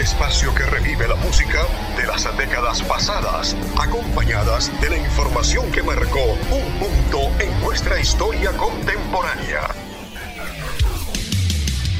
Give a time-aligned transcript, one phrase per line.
[0.00, 1.62] el espacio que revive la música
[1.98, 8.50] de las décadas pasadas, acompañadas de la información que marcó un punto en nuestra historia
[8.52, 9.68] contemporánea.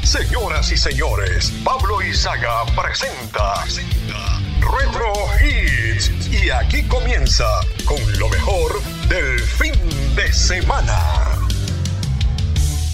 [0.02, 3.64] Señoras y señores, Pablo Izaga presenta
[4.60, 7.48] Retro Hits y aquí comienza
[7.84, 9.74] con lo mejor del fin
[10.16, 10.98] de semana.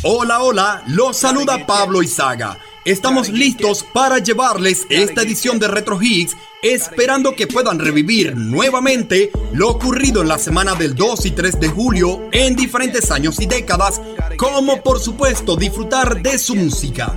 [0.03, 2.59] Hola, hola, los saluda Pablo Izaga.
[2.87, 9.71] Estamos listos para llevarles esta edición de Retro Hits, esperando que puedan revivir nuevamente lo
[9.71, 14.01] ocurrido en la semana del 2 y 3 de julio en diferentes años y décadas,
[14.37, 17.13] como por supuesto disfrutar de su música.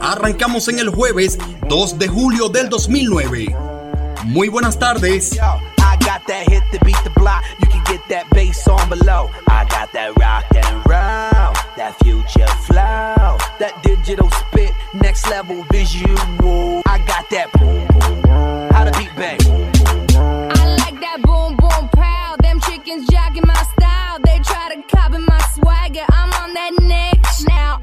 [0.00, 3.54] Arrancamos en el jueves 2 de julio del 2009.
[4.24, 5.34] Muy buenas tardes.
[5.34, 6.26] I got
[11.76, 16.82] that the future flow, that digital spit, next level visual.
[16.86, 18.70] I got that boom boom.
[18.72, 19.40] How to beat bang.
[20.14, 22.36] I like that boom boom pow.
[22.42, 24.18] Them chickens jacking my style.
[24.24, 26.04] They try to copy my swagger.
[26.10, 27.81] I'm on that next now.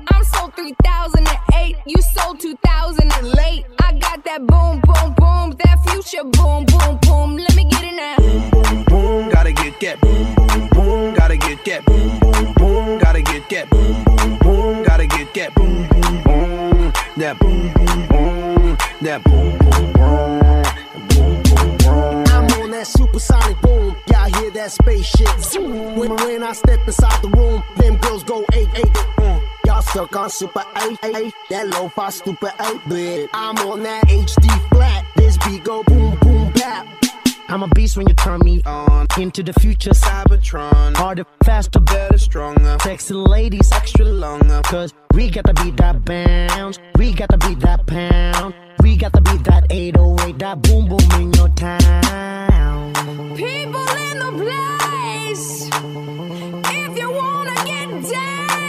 [0.60, 1.78] I'm sold 3008.
[1.86, 3.66] You sold 2000 and late.
[3.80, 5.56] I got that boom boom boom.
[5.64, 7.38] That future boom boom boom.
[7.38, 8.18] Let me get it now.
[8.18, 9.30] Boom boom boom.
[9.30, 11.14] Gotta get that boom boom boom.
[11.16, 13.00] Gotta get that boom boom boom.
[13.00, 14.84] Gotta get that boom boom boom.
[14.84, 16.94] Gotta get that boom boom boom.
[17.16, 18.78] That boom boom boom.
[19.02, 20.40] That boom boom boom.
[21.08, 22.26] Boom boom boom.
[22.36, 23.96] I'm on that supersonic boom.
[24.12, 25.30] Y'all hear that spaceship.
[25.96, 28.94] When, when I step inside the room, them girls go eight eight.
[29.20, 29.59] Mm.
[29.80, 31.34] Y'all stuck on super eight eight.
[31.50, 33.30] That lo-fi stupid eight bit.
[33.34, 35.06] I'm on that HD flat.
[35.16, 36.86] This beat go boom boom bap.
[37.48, 39.08] I'm a beast when you turn me on.
[39.18, 40.98] Into the future, Cybertron.
[40.98, 42.76] Harder, faster, better, stronger.
[42.82, 44.62] Sexy ladies, extra longer.
[44.66, 46.78] Cause we got to beat that bounce.
[46.98, 48.54] We got to beat that pound.
[48.84, 52.94] We got to beat that 808, that boom boom in your town.
[53.34, 55.70] People in the place.
[56.68, 58.69] If you wanna get down,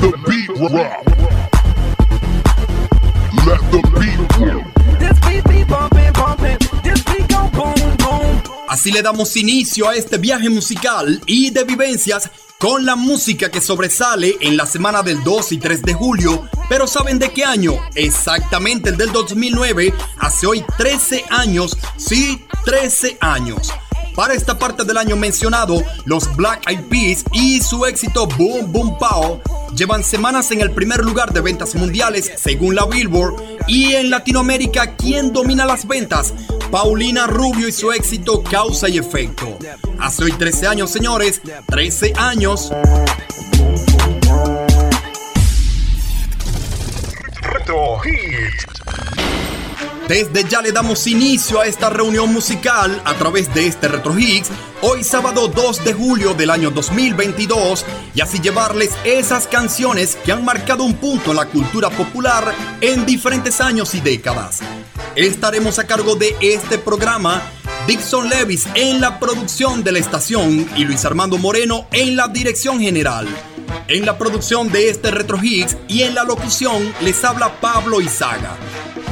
[0.00, 1.04] the beat rock.
[3.46, 4.64] Let the beat rock.
[4.98, 6.58] This beat be bumping, bumping.
[6.82, 8.42] This beat go boom, boom.
[8.68, 13.60] Así le damos inicio a este viaje musical y de vivencias con la música que
[13.60, 16.48] sobresale en la semana del 2 y 3 de julio.
[16.68, 17.74] Pero ¿saben de qué año?
[17.94, 23.72] Exactamente el del 2009, hace hoy 13 años, sí, 13 años.
[24.18, 28.98] Para esta parte del año mencionado, los Black Eyed Peas y su éxito Boom Boom
[28.98, 29.40] Pow
[29.76, 33.36] llevan semanas en el primer lugar de ventas mundiales según la Billboard
[33.68, 36.34] y en Latinoamérica, ¿quién domina las ventas?
[36.68, 39.56] Paulina Rubio y su éxito Causa y Efecto.
[40.00, 42.72] Hace hoy 13 años, señores, 13 años.
[50.08, 54.48] Desde ya le damos inicio a esta reunión musical a través de este Retro Hits,
[54.80, 57.84] hoy sábado 2 de julio del año 2022,
[58.14, 63.04] y así llevarles esas canciones que han marcado un punto en la cultura popular en
[63.04, 64.60] diferentes años y décadas.
[65.14, 67.42] Estaremos a cargo de este programa
[67.86, 72.80] Dixon Levis en la producción de la estación y Luis Armando Moreno en la dirección
[72.80, 73.28] general.
[73.88, 78.56] En la producción de este Retro Hits y en la locución les habla Pablo Izaga.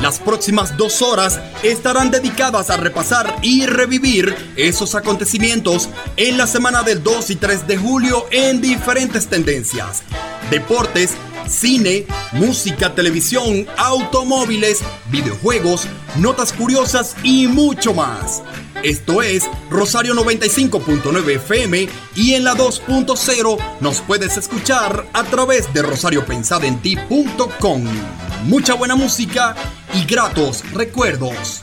[0.00, 6.82] Las próximas dos horas estarán dedicadas a repasar y revivir esos acontecimientos en la semana
[6.82, 10.02] del 2 y 3 de julio en diferentes tendencias.
[10.50, 11.16] Deportes,
[11.48, 18.42] cine, música, televisión, automóviles, videojuegos, notas curiosas y mucho más.
[18.82, 25.82] Esto es Rosario 95.9 FM y en la 2.0 nos puedes escuchar a través de
[25.82, 27.84] rosariopensadenti.com.
[28.44, 29.56] Mucha buena música
[29.94, 31.62] y gratos recuerdos.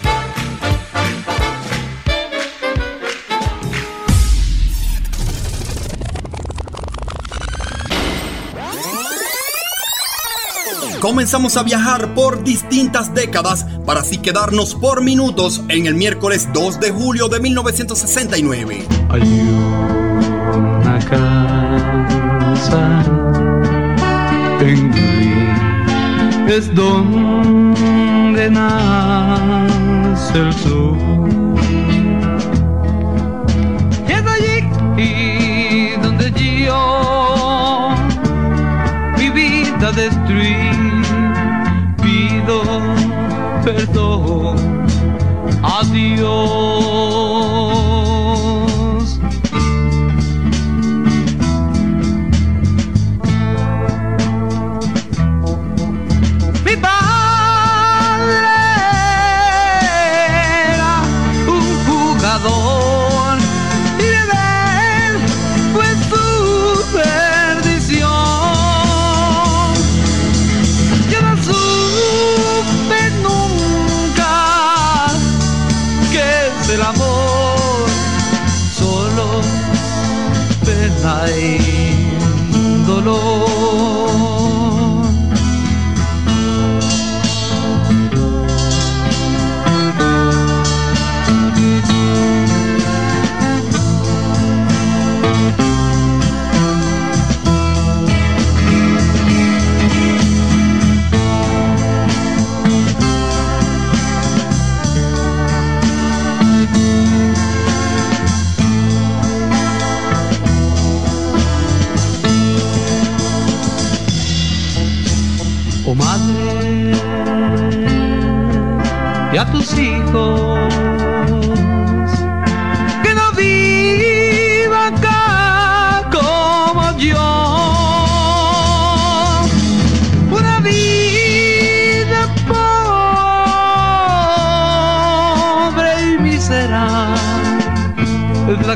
[11.03, 16.79] Comenzamos a viajar por distintas décadas para así quedarnos por minutos en el miércoles 2
[16.79, 18.87] de julio de 1969.
[19.09, 19.41] Hay
[20.55, 23.03] una casa
[24.61, 24.93] en
[26.47, 30.97] es donde nace el.
[34.07, 34.61] Y es allí
[36.01, 36.31] donde
[36.65, 37.93] yo
[39.17, 40.62] mi vida destruí
[43.73, 44.55] perdón.
[45.63, 47.22] Adiós.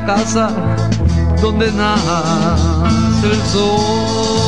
[0.07, 0.49] Casa
[1.41, 4.46] donde nace el sol.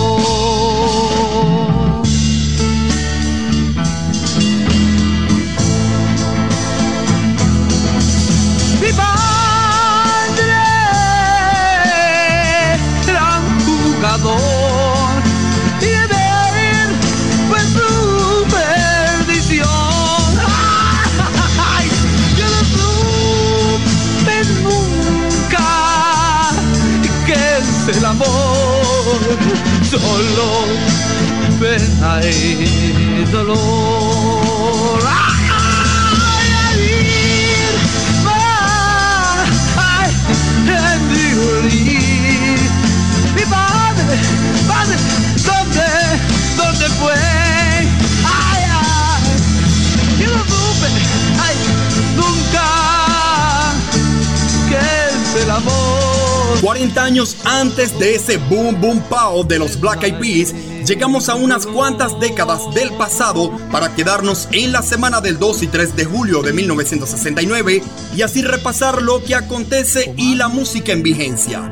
[57.70, 60.56] Antes de ese boom boom pow de los Black Eyed Peas,
[60.88, 65.68] llegamos a unas cuantas décadas del pasado para quedarnos en la semana del 2 y
[65.68, 67.84] 3 de julio de 1969
[68.16, 71.72] y así repasar lo que acontece y la música en vigencia.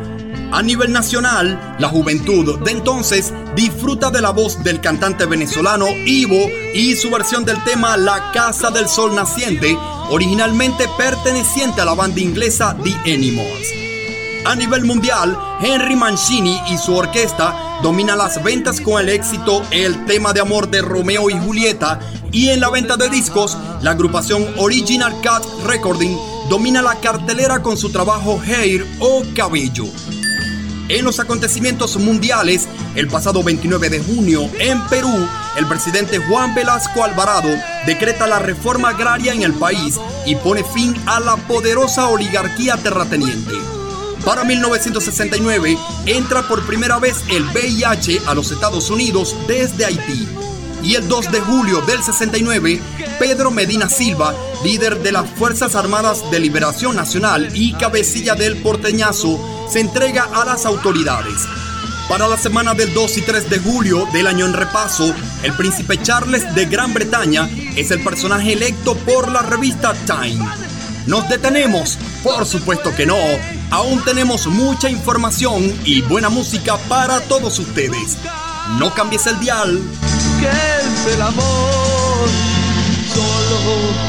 [0.51, 6.47] A nivel nacional, la juventud de entonces disfruta de la voz del cantante venezolano Ivo
[6.75, 9.75] y su versión del tema La Casa del Sol Naciente,
[10.11, 13.86] originalmente perteneciente a la banda inglesa The Animals.
[14.47, 20.05] A nivel mundial, Henry Mancini y su orquesta dominan las ventas con el éxito El
[20.05, 21.99] tema de amor de Romeo y Julieta
[22.31, 26.17] y en la venta de discos, la agrupación Original Cut Recording
[26.49, 29.83] domina la cartelera con su trabajo Hair o Cabello.
[30.87, 35.27] En los acontecimientos mundiales, el pasado 29 de junio, en Perú,
[35.57, 37.49] el presidente Juan Velasco Alvarado
[37.85, 43.76] decreta la reforma agraria en el país y pone fin a la poderosa oligarquía terrateniente.
[44.25, 50.27] Para 1969 entra por primera vez el VIH a los Estados Unidos desde Haití.
[50.83, 52.79] Y el 2 de julio del 69,
[53.19, 54.33] Pedro Medina Silva,
[54.63, 60.45] líder de las Fuerzas Armadas de Liberación Nacional y cabecilla del porteñazo, se entrega a
[60.45, 61.47] las autoridades.
[62.07, 66.01] Para la semana del 2 y 3 de julio del año en repaso, el príncipe
[66.01, 70.66] Charles de Gran Bretaña es el personaje electo por la revista Time.
[71.07, 71.97] ¿Nos detenemos?
[72.21, 73.15] Por supuesto que no.
[73.71, 78.17] Aún tenemos mucha información y buena música para todos ustedes.
[78.77, 79.79] No cambies el dial.
[80.39, 82.27] Que es el amor
[83.13, 84.07] solo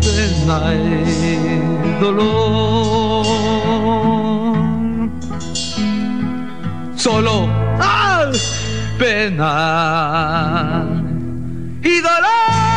[0.00, 0.60] pena
[2.00, 3.26] dolor.
[6.96, 7.48] Solo
[7.80, 8.30] ¡ah!
[8.98, 10.86] pena
[11.82, 12.67] y dolor.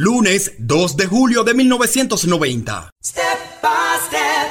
[0.00, 2.88] Lunes 2 de julio de 1990.
[3.02, 4.48] Step by step,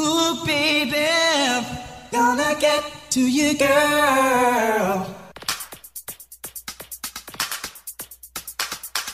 [0.00, 1.06] ooh baby,
[2.10, 5.06] gonna get to you, girl.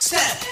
[0.00, 0.42] Step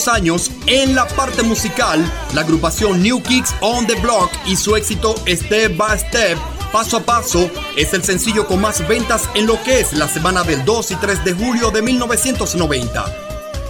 [0.00, 2.00] 32 años, en la parte musical,
[2.34, 6.38] la agrupación New Kicks on the Block y su éxito Step by Step,
[6.72, 10.42] paso a paso, es el sencillo con más ventas en lo que es la semana
[10.42, 13.04] del 2 y 3 de julio de 1990.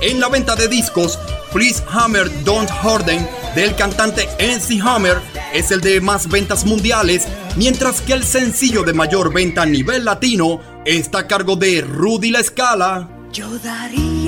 [0.02, 1.18] En la venta de discos,
[1.52, 5.18] Please Hammer Don't Horden del cantante NC Hammer
[5.52, 10.04] es el de más ventas mundiales, mientras que el sencillo de mayor venta a nivel
[10.04, 13.08] latino está a cargo de Rudy La Escala.
[13.32, 14.19] Yo daría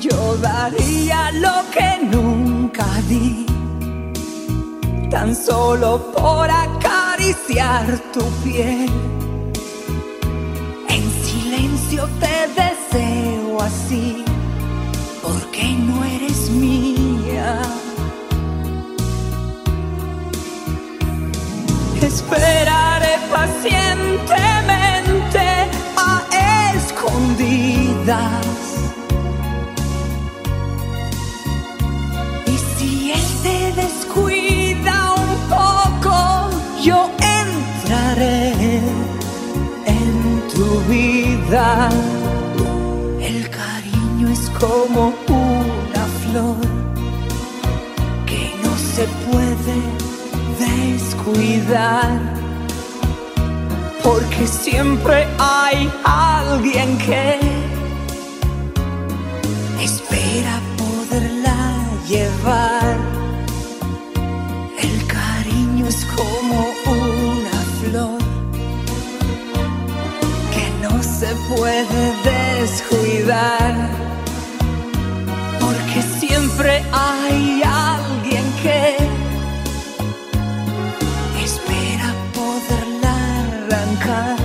[0.00, 3.44] Yo daría lo que nunca di,
[5.10, 8.88] tan solo por acariciar tu piel.
[10.88, 14.24] En silencio te deseo así,
[15.22, 17.60] porque no eres mía.
[22.00, 26.24] Esperaré pacientemente a
[26.74, 28.73] escondidas.
[43.20, 46.56] El cariño es como una flor
[48.26, 49.76] que no se puede
[50.58, 52.20] descuidar.
[54.02, 57.53] Porque siempre hay alguien que
[71.48, 73.74] no se puede descuidar.
[75.60, 78.96] Porque siempre hay alguien que
[81.44, 83.14] espera poderla
[83.68, 84.36] arrancar.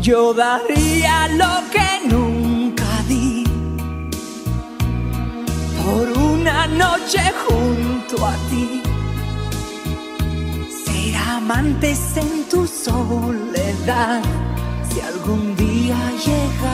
[0.00, 3.44] Yo daría lo que nunca di
[5.84, 8.82] por una noche junto a ti.
[10.84, 14.22] Ser amantes en tu soledad,
[15.00, 16.71] algún día llegara.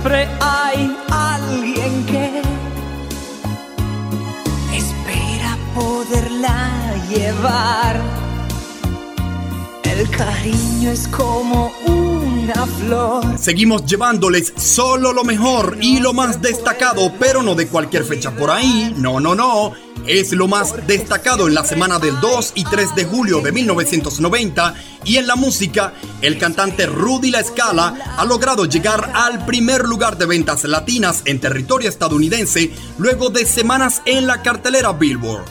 [0.00, 2.42] Siempre hay alguien que
[4.76, 8.00] espera poderla llevar.
[9.84, 13.38] El cariño es como una flor.
[13.38, 18.50] Seguimos llevándoles solo lo mejor y lo más destacado, pero no de cualquier fecha por
[18.50, 18.94] ahí.
[18.96, 19.74] No, no, no.
[20.06, 24.74] Es lo más destacado en la semana del 2 y 3 de julio de 1990
[25.04, 30.18] y en la música, el cantante Rudy La Scala ha logrado llegar al primer lugar
[30.18, 35.44] de ventas latinas en territorio estadounidense luego de semanas en la cartelera Billboard.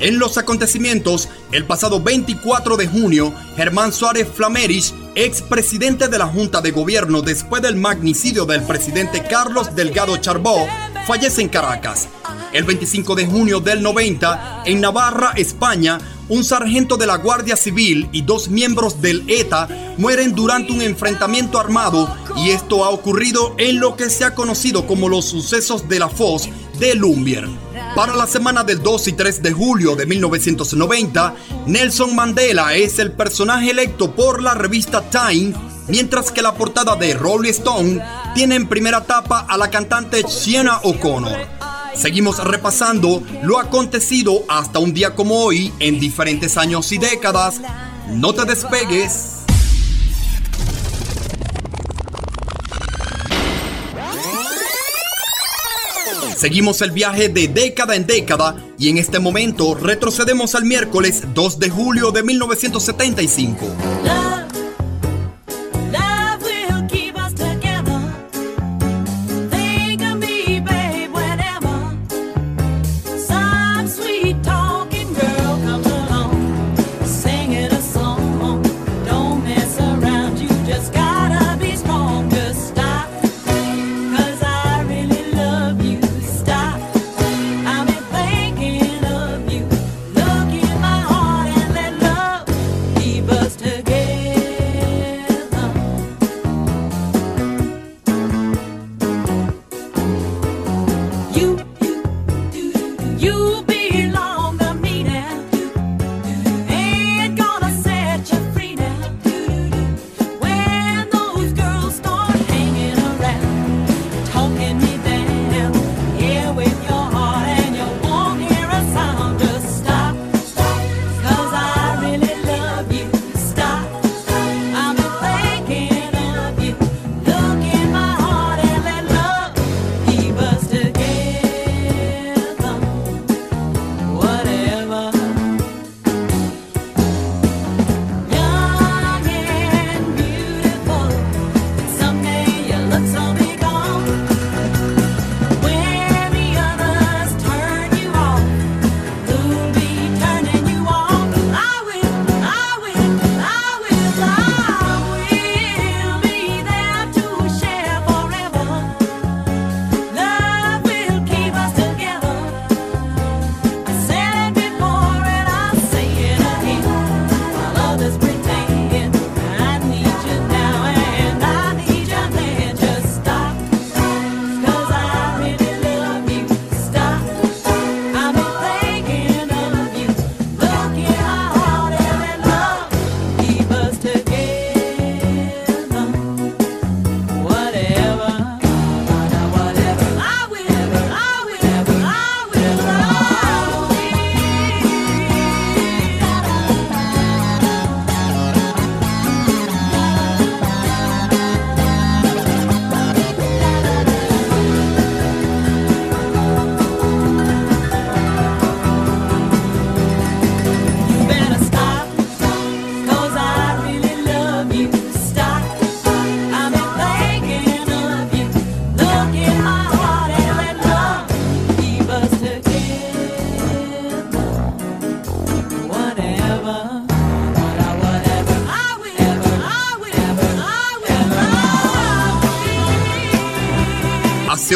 [0.00, 6.60] En los acontecimientos, el pasado 24 de junio, Germán Suárez Flamerich, expresidente de la Junta
[6.60, 10.66] de Gobierno después del magnicidio del presidente Carlos Delgado Charbó,
[11.06, 12.08] fallece en Caracas.
[12.52, 18.08] El 25 de junio del 90, en Navarra, España, un sargento de la Guardia Civil
[18.12, 23.78] y dos miembros del ETA mueren durante un enfrentamiento armado y esto ha ocurrido en
[23.78, 27.48] lo que se ha conocido como los sucesos de la Foz de Lumbier.
[27.94, 31.34] Para la semana del 2 y 3 de julio de 1990,
[31.66, 35.54] Nelson Mandela es el personaje electo por la revista Time,
[35.88, 38.02] mientras que la portada de Rolling Stone
[38.34, 41.46] tiene en primera tapa a la cantante Sienna O'Connor.
[41.94, 47.60] Seguimos repasando lo acontecido hasta un día como hoy en diferentes años y décadas.
[48.08, 49.30] No te despegues.
[56.36, 61.58] Seguimos el viaje de década en década y en este momento retrocedemos al miércoles 2
[61.58, 64.23] de julio de 1975.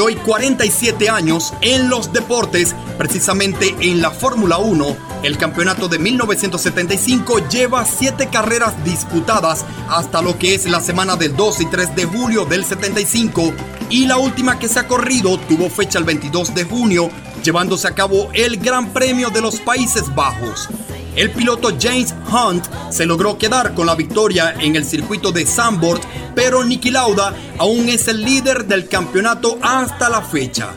[0.01, 7.49] Hoy 47 años en los deportes, precisamente en la Fórmula 1, el campeonato de 1975
[7.49, 12.05] lleva 7 carreras disputadas hasta lo que es la semana del 2 y 3 de
[12.05, 13.53] julio del 75
[13.91, 17.11] y la última que se ha corrido tuvo fecha el 22 de junio,
[17.43, 20.69] llevándose a cabo el Gran Premio de los Países Bajos.
[21.17, 26.03] El piloto James Hunt se logró quedar con la victoria en el circuito de Zandvoort,
[26.35, 30.75] pero Niki Lauda aún es el líder del campeonato hasta la fecha.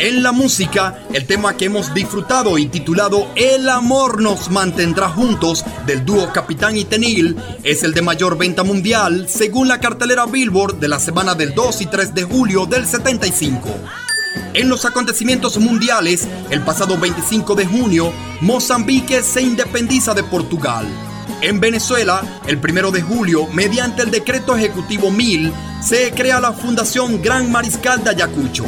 [0.00, 5.64] En la música, el tema que hemos disfrutado y titulado El amor nos mantendrá juntos
[5.86, 10.76] del dúo Capitán y Tenil es el de mayor venta mundial según la cartelera Billboard
[10.76, 13.68] de la semana del 2 y 3 de julio del 75.
[14.54, 20.86] En los acontecimientos mundiales, el pasado 25 de junio, Mozambique se independiza de Portugal.
[21.40, 27.22] En Venezuela, el 1 de julio, mediante el decreto ejecutivo 1000, se crea la Fundación
[27.22, 28.64] Gran Mariscal de Ayacucho.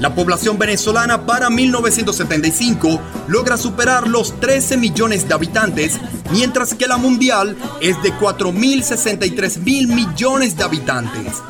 [0.00, 6.96] La población venezolana para 1975 logra superar los 13 millones de habitantes, mientras que la
[6.96, 11.42] mundial es de 4.063 mil millones de habitantes.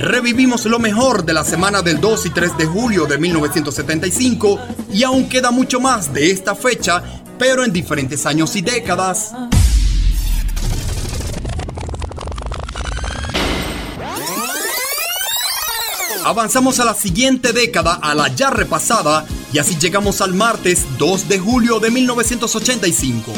[0.00, 4.58] Revivimos lo mejor de la semana del 2 y 3 de julio de 1975
[4.92, 7.02] y aún queda mucho más de esta fecha,
[7.38, 9.32] pero en diferentes años y décadas.
[16.28, 21.26] Avanzamos a la siguiente década, a la ya repasada, y así llegamos al martes 2
[21.26, 23.32] de julio de 1985.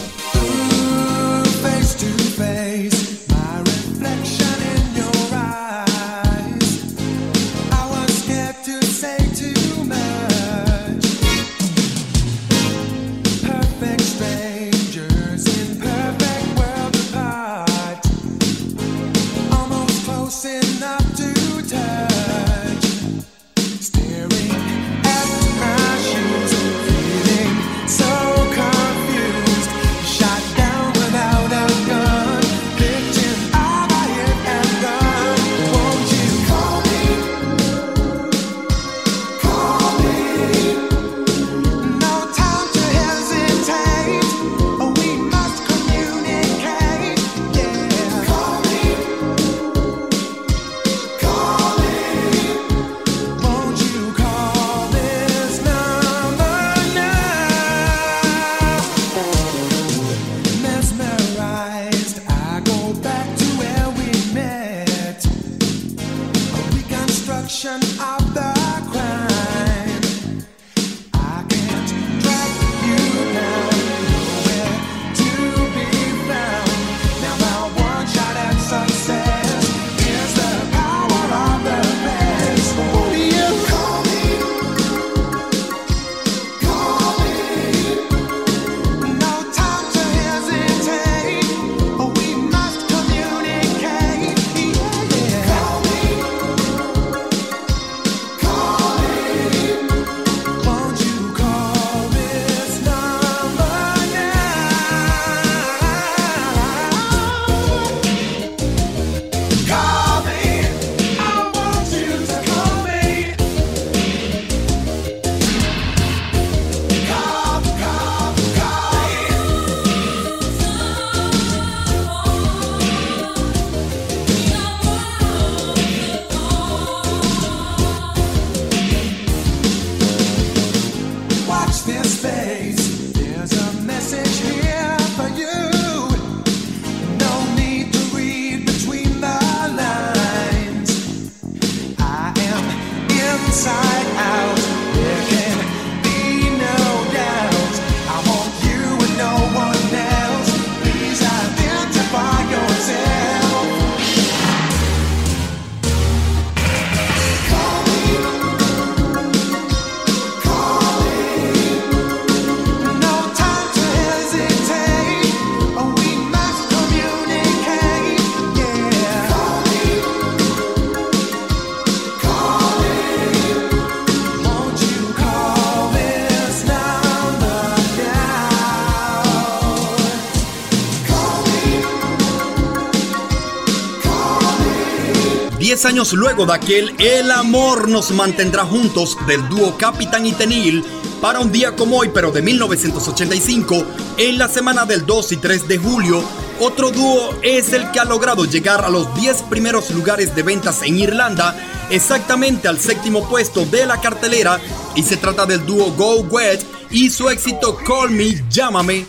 [185.90, 190.84] Años luego de aquel El amor nos mantendrá juntos del dúo Capitán y Tenil,
[191.20, 193.84] para un día como hoy, pero de 1985,
[194.16, 196.22] en la semana del 2 y 3 de julio,
[196.60, 200.82] Otro dúo es el que ha logrado llegar a los 10 primeros lugares de ventas
[200.82, 201.56] en Irlanda,
[201.90, 204.60] exactamente al séptimo puesto de la cartelera,
[204.94, 209.06] y se trata del dúo Go Wet y su éxito Call Me, Llámame.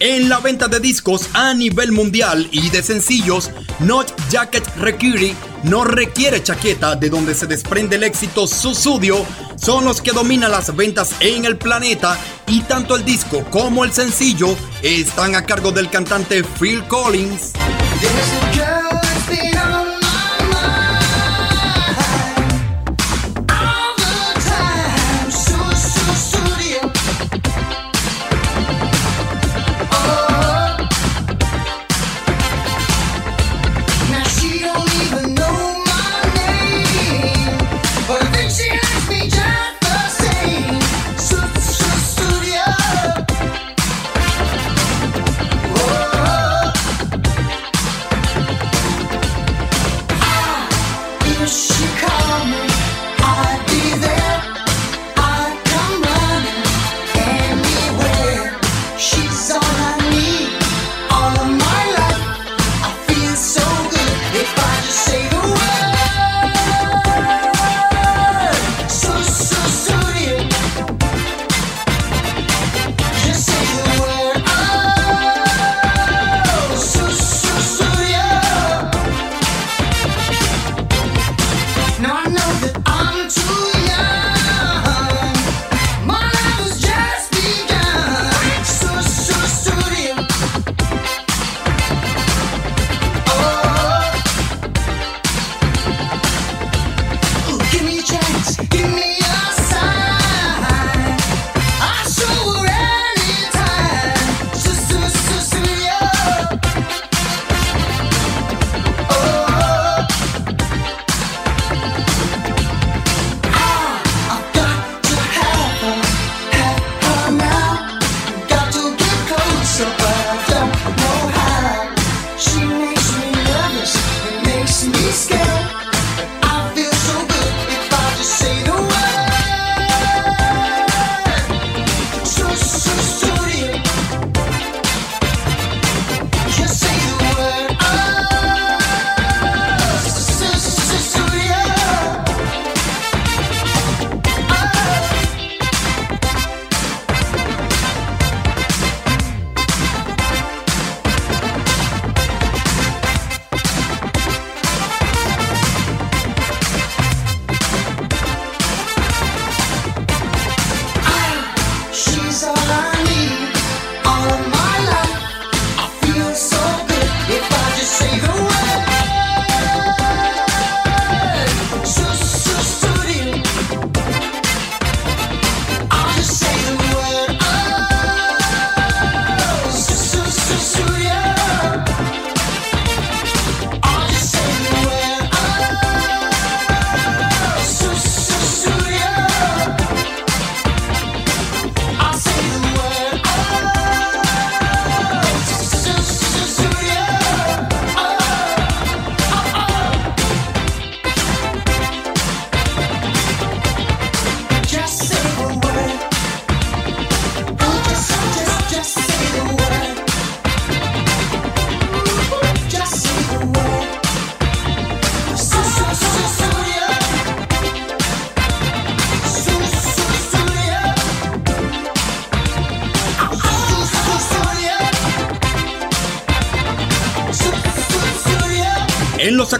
[0.00, 5.84] En la venta de discos a nivel mundial y de sencillos, Not Jacket Require no
[5.84, 9.24] requiere chaqueta, de donde se desprende el éxito Susudio,
[9.56, 13.92] son los que dominan las ventas en el planeta y tanto el disco como el
[13.92, 17.52] sencillo están a cargo del cantante Phil Collins.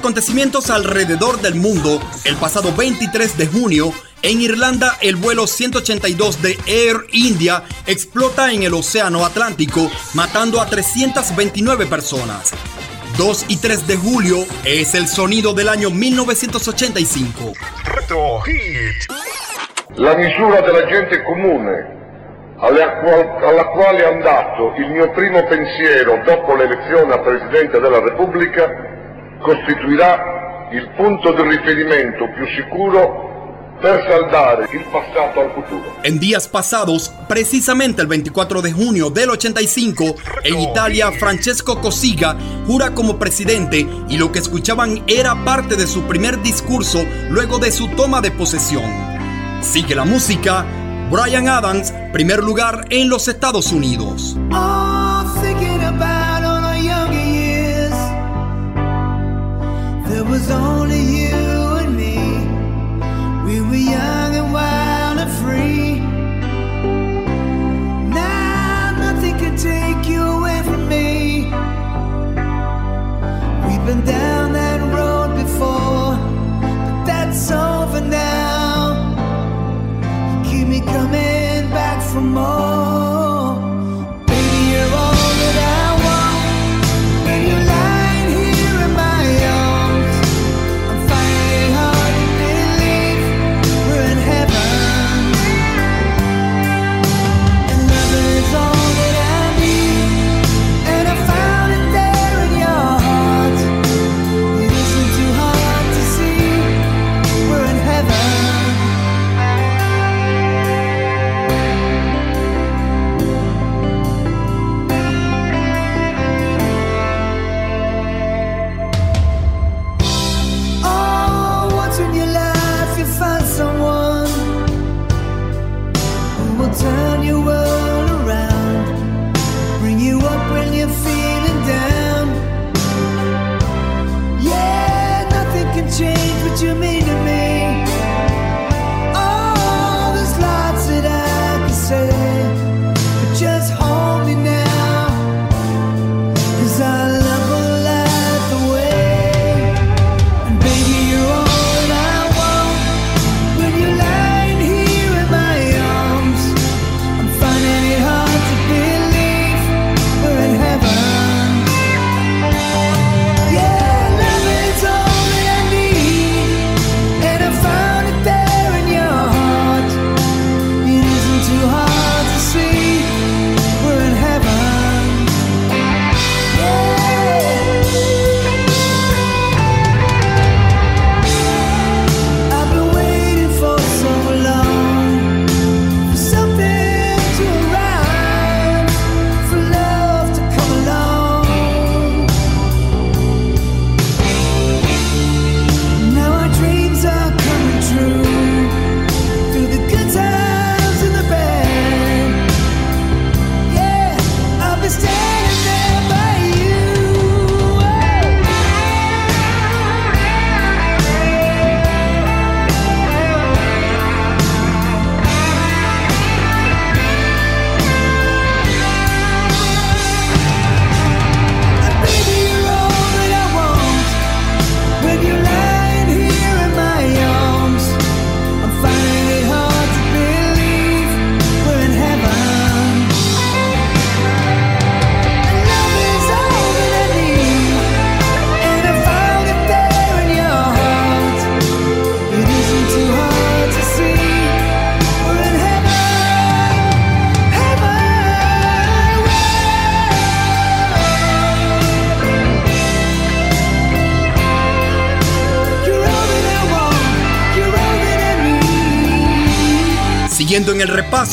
[0.04, 3.90] Acontecimientos alrededor del mundo, el pasado 23 de junio,
[4.20, 10.66] en Irlanda el vuelo 182 de Air India explota en el Océano Atlántico, matando a
[10.66, 12.52] 329 personas.
[13.16, 17.54] 2 y 3 de julio es el sonido del año 1985.
[17.84, 19.10] Retro Hit.
[19.96, 21.92] La misura della gente comune
[22.60, 28.00] alla, qual- alla quale è andato il mio primo pensiero dopo l'elezione a Presidente della
[28.00, 28.92] Repubblica
[29.44, 33.32] costituirà il punto di riferimento più sicuro
[33.80, 35.84] per saldare il passato al futuro.
[36.02, 42.94] En días pasados, precisamente el 24 de junio del 85, en Italia, Francesco Cossiga jura
[42.94, 47.88] como presidente y lo que escuchaban era parte de su primer discurso luego de su
[47.88, 48.90] toma de posesión.
[49.60, 50.64] Sigue la música,
[51.10, 54.36] Brian Adams, primer lugar en los Estados Unidos.
[54.50, 55.03] Oh,
[73.84, 74.73] up and down that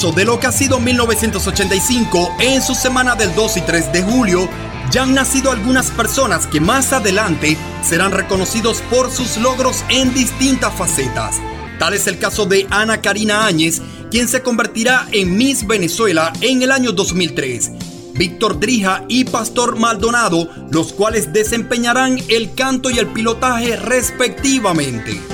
[0.09, 4.49] de lo que ha sido 1985 en su semana del 2 y 3 de julio,
[4.89, 10.73] ya han nacido algunas personas que más adelante serán reconocidos por sus logros en distintas
[10.73, 11.35] facetas.
[11.77, 13.79] Tal es el caso de Ana Karina Áñez,
[14.09, 17.71] quien se convertirá en Miss Venezuela en el año 2003.
[18.15, 25.30] Víctor Drija y Pastor Maldonado, los cuales desempeñarán el canto y el pilotaje respectivamente.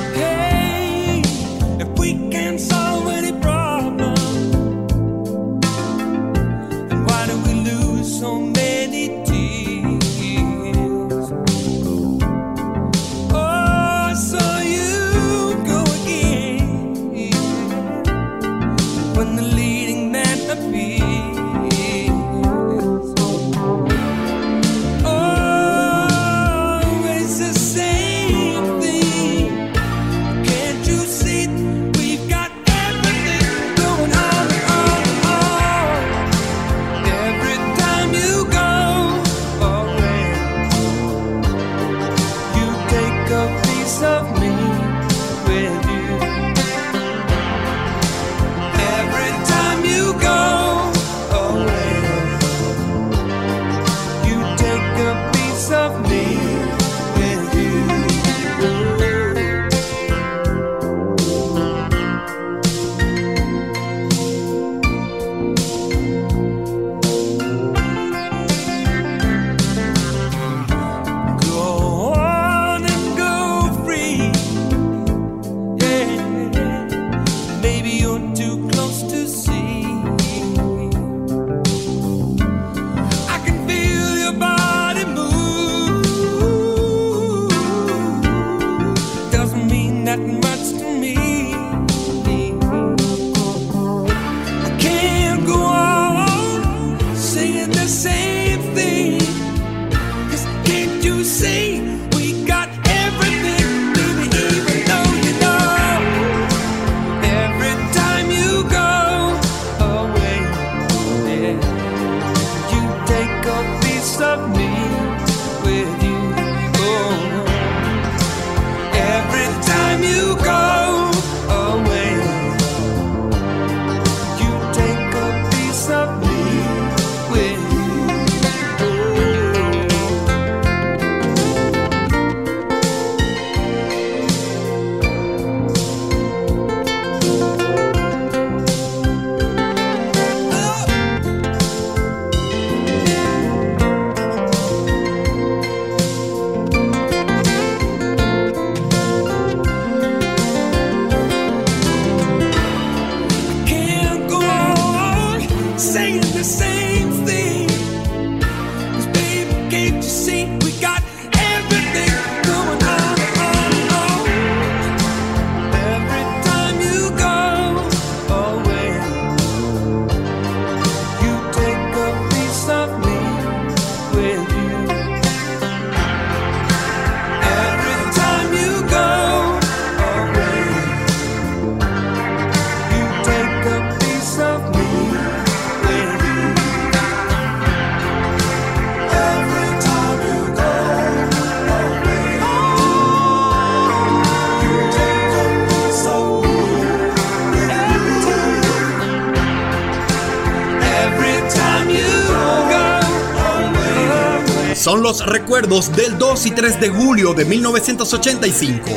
[205.08, 208.90] Los recuerdos del 2 y 3 de julio de 1985.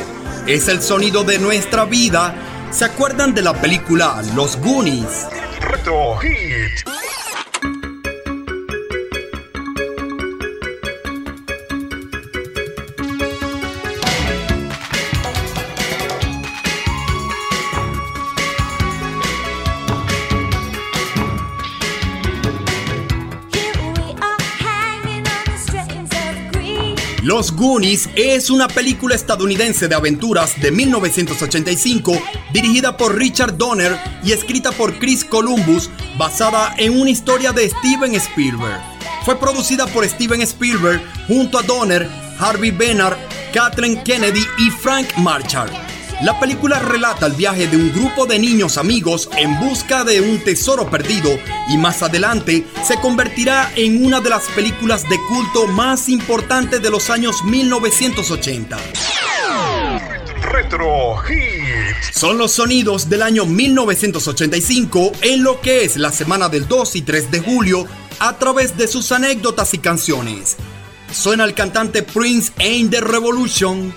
[0.44, 2.34] Es el sonido de nuestra vida.
[2.72, 5.28] ¿Se acuerdan de la película Los Goonies?
[6.20, 6.99] Hit.
[27.40, 32.12] Los Goonies es una película estadounidense de aventuras de 1985
[32.52, 35.88] dirigida por Richard Donner y escrita por Chris Columbus
[36.18, 38.82] basada en una historia de Steven Spielberg.
[39.24, 42.06] Fue producida por Steven Spielberg junto a Donner,
[42.38, 43.16] Harvey Bennard,
[43.54, 45.70] Kathleen Kennedy y Frank Marshall.
[46.20, 50.44] La película relata el viaje de un grupo de niños amigos en busca de un
[50.44, 51.30] tesoro perdido
[51.70, 56.90] y más adelante se convertirá en una de las películas de culto más importantes de
[56.90, 58.76] los años 1980.
[60.42, 62.18] Retro Hits.
[62.18, 67.02] Son los sonidos del año 1985 en lo que es la semana del 2 y
[67.02, 67.86] 3 de julio
[68.18, 70.56] a través de sus anécdotas y canciones.
[71.12, 73.94] Suena el cantante Prince Ain't the Revolution.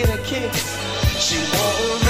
[0.00, 0.78] Knew how to get a kiss.
[1.18, 2.09] She wore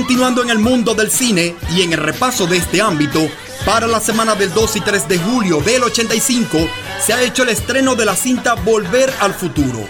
[0.00, 3.20] Continuando en el mundo del cine y en el repaso de este ámbito,
[3.66, 6.56] para la semana del 2 y 3 de julio del 85
[7.04, 9.86] se ha hecho el estreno de la cinta Volver al Futuro,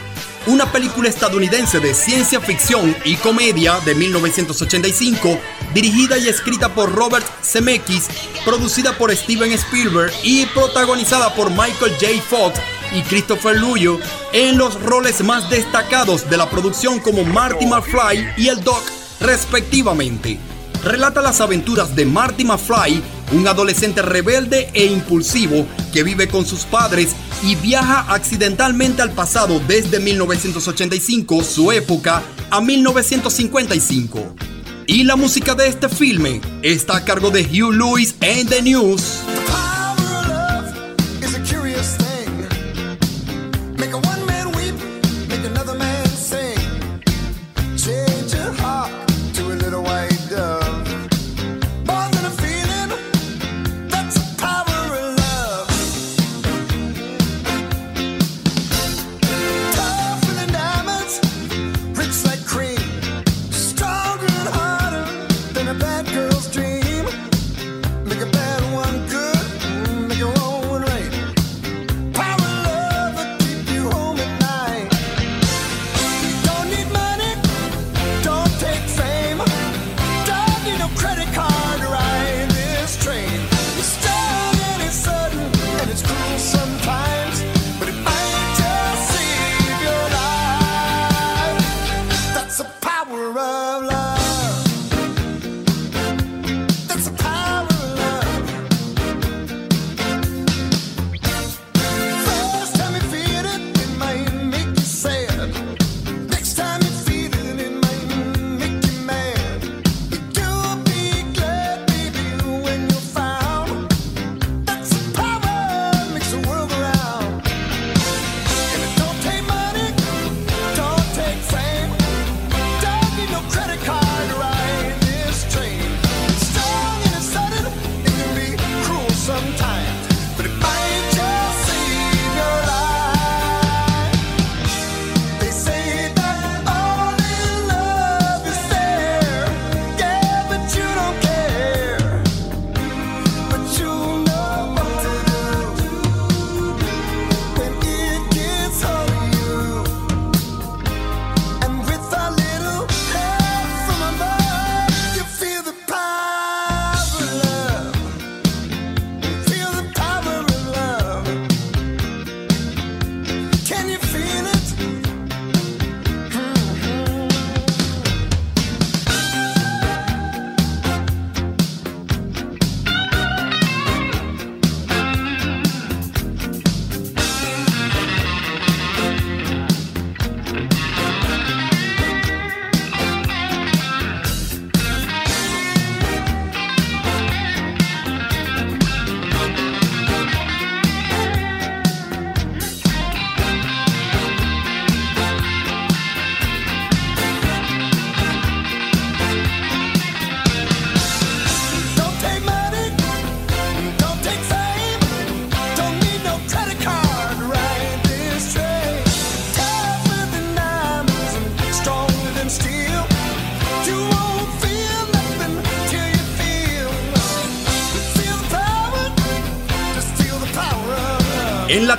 [0.48, 5.38] una película estadounidense de ciencia ficción y comedia de 1985,
[5.74, 8.08] dirigida y escrita por Robert Zemeckis,
[8.44, 12.20] producida por Steven Spielberg y protagonizada por Michael J.
[12.28, 12.58] Fox
[12.92, 14.00] y Christopher Luyo
[14.32, 18.82] en los roles más destacados de la producción como Marty McFly y el Doc
[19.20, 20.38] respectivamente.
[20.82, 23.02] Relata las aventuras de Marty McFly,
[23.32, 29.60] un adolescente rebelde e impulsivo que vive con sus padres y viaja accidentalmente al pasado
[29.68, 34.34] desde 1985, su época, a 1955.
[34.86, 39.20] Y la música de este filme está a cargo de Hugh Lewis and the News.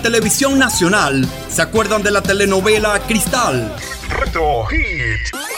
[0.02, 3.74] Televisión nacional, ¿se acuerdan de la telenovela Cristal?
[4.10, 5.51] Retro Hit.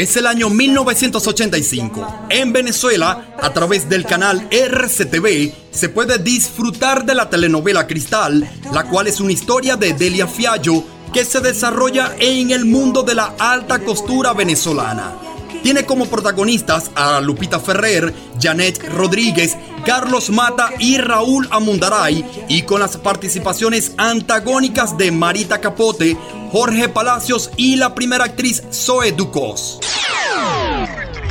[0.00, 2.28] Es el año 1985.
[2.30, 8.84] En Venezuela, a través del canal RCTV, se puede disfrutar de la telenovela Cristal, la
[8.84, 10.82] cual es una historia de Delia Fiallo
[11.12, 15.12] que se desarrolla en el mundo de la alta costura venezolana.
[15.62, 22.80] Tiene como protagonistas a Lupita Ferrer, Janet Rodríguez, Carlos Mata y Raúl Amundaray, y con
[22.80, 26.16] las participaciones antagónicas de Marita Capote,
[26.50, 29.78] Jorge Palacios y la primera actriz Zoe Ducos.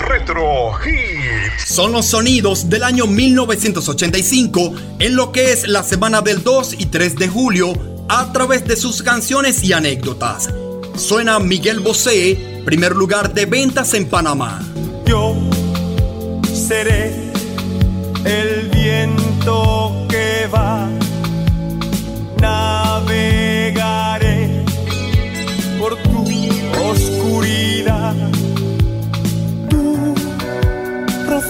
[0.09, 1.59] Retro Hit.
[1.67, 6.87] Son los sonidos del año 1985 en lo que es la semana del 2 y
[6.87, 7.73] 3 de julio
[8.09, 10.49] a través de sus canciones y anécdotas.
[10.95, 14.59] Suena Miguel Bosé, primer lugar de ventas en Panamá.
[15.05, 15.35] Yo
[16.51, 17.31] seré
[18.25, 20.89] el viento que va,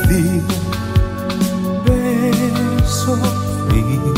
[0.09, 0.41] rocío,
[1.85, 3.17] beso
[3.67, 4.13] frío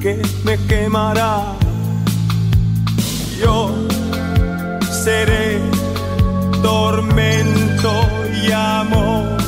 [0.00, 1.54] que me quemará.
[3.40, 3.70] Yo
[4.90, 5.60] seré
[6.62, 7.92] tormento
[8.42, 9.43] y amor.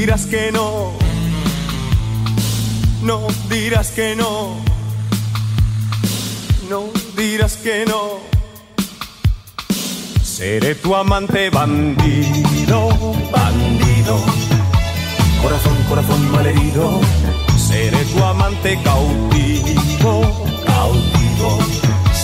[0.00, 0.92] Dirás que no.
[3.02, 4.56] No dirás que no.
[6.70, 6.84] No
[7.14, 8.20] dirás que no.
[10.22, 12.88] Seré tu amante bandido,
[13.30, 14.16] bandido.
[15.42, 17.00] Corazón, corazón malherido.
[17.58, 20.14] Seré tu amante cautivo,
[20.64, 21.58] cautivo.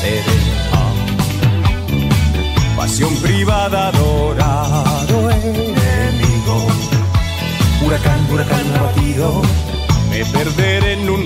[0.00, 0.38] Seré
[0.72, 0.92] ah,
[2.78, 4.45] pasión privada, adorado
[10.10, 11.25] Me perderé en un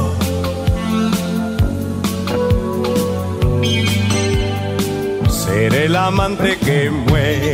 [5.91, 7.51] Que muere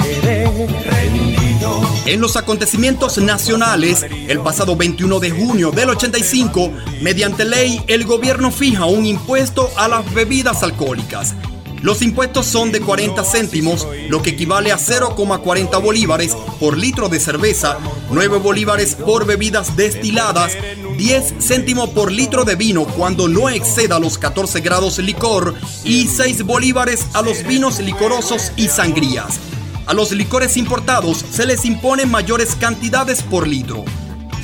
[0.85, 1.81] rendido.
[2.05, 6.71] En los acontecimientos nacionales, el pasado 21 de junio del 85,
[7.01, 11.33] mediante ley, el gobierno fija un impuesto a las bebidas alcohólicas.
[11.81, 17.19] Los impuestos son de 40 céntimos, lo que equivale a 0,40 bolívares por litro de
[17.19, 17.79] cerveza,
[18.11, 20.55] 9 bolívares por bebidas destiladas,
[20.97, 26.43] 10 céntimos por litro de vino cuando no exceda los 14 grados licor y 6
[26.43, 29.39] bolívares a los vinos licorosos y sangrías.
[29.85, 33.85] A los licores importados se les imponen mayores cantidades por litro.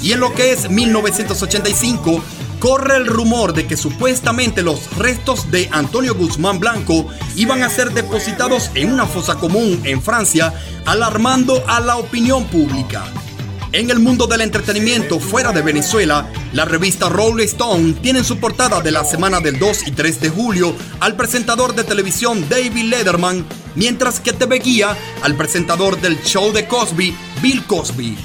[0.02, 2.24] Y en lo que es 1985,
[2.60, 7.92] corre el rumor de que supuestamente los restos de Antonio Guzmán Blanco iban a ser
[7.94, 10.54] depositados en una fosa común en Francia,
[10.86, 13.06] alarmando a la opinión pública.
[13.74, 18.38] En el mundo del entretenimiento fuera de Venezuela, la revista Rolling Stone tiene en su
[18.38, 22.84] portada de la semana del 2 y 3 de julio al presentador de televisión David
[22.84, 23.44] Letterman,
[23.74, 28.16] mientras que TV Guía al presentador del show de Cosby, Bill Cosby.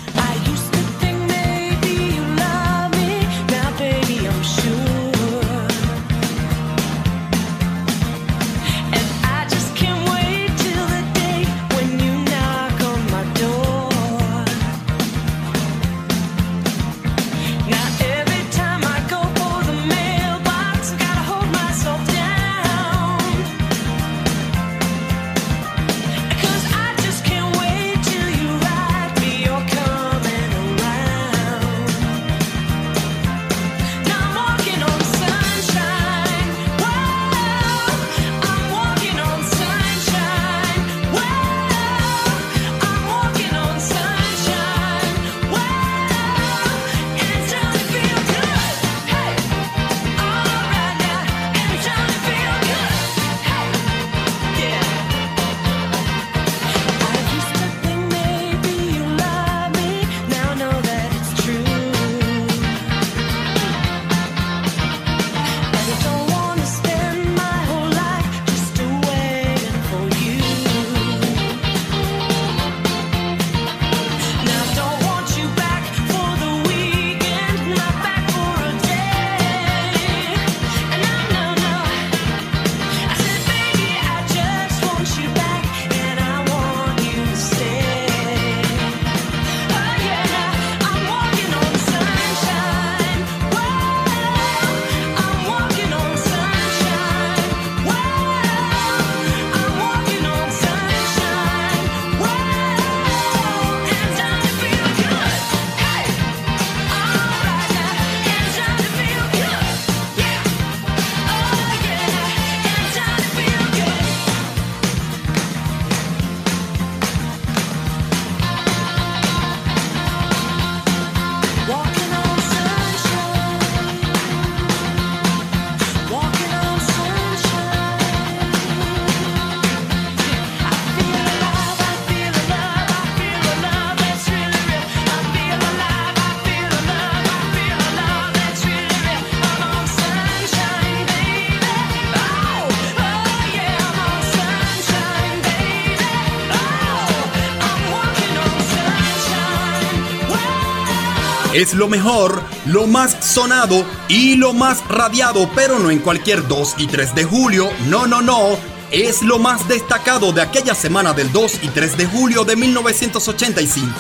[151.59, 156.77] Es lo mejor, lo más sonado y lo más radiado, pero no en cualquier 2
[156.79, 157.69] y 3 de julio.
[157.89, 158.57] No, no, no.
[158.93, 163.91] Es lo más destacado de aquella semana del 2 y 3 de julio de 1985.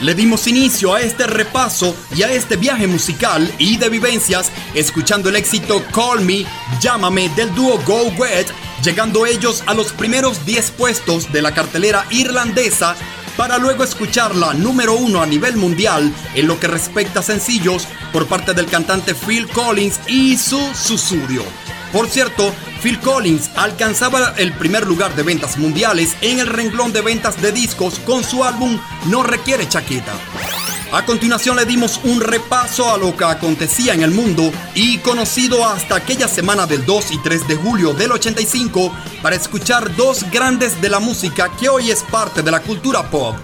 [0.00, 5.28] Le dimos inicio a este repaso y a este viaje musical y de vivencias escuchando
[5.28, 6.46] el éxito Call Me,
[6.80, 8.46] Llámame del dúo Go Wet,
[8.82, 12.96] llegando ellos a los primeros 10 puestos de la cartelera irlandesa
[13.36, 17.86] para luego escuchar la número uno a nivel mundial en lo que respecta a sencillos
[18.12, 21.42] por parte del cantante Phil Collins y su Susudio.
[21.92, 22.52] Por cierto,
[22.82, 27.52] Phil Collins alcanzaba el primer lugar de ventas mundiales en el renglón de ventas de
[27.52, 30.12] discos con su álbum No requiere chaqueta.
[30.92, 35.66] A continuación le dimos un repaso a lo que acontecía en el mundo y conocido
[35.66, 40.82] hasta aquella semana del 2 y 3 de julio del 85 para escuchar dos grandes
[40.82, 43.34] de la música que hoy es parte de la cultura pop.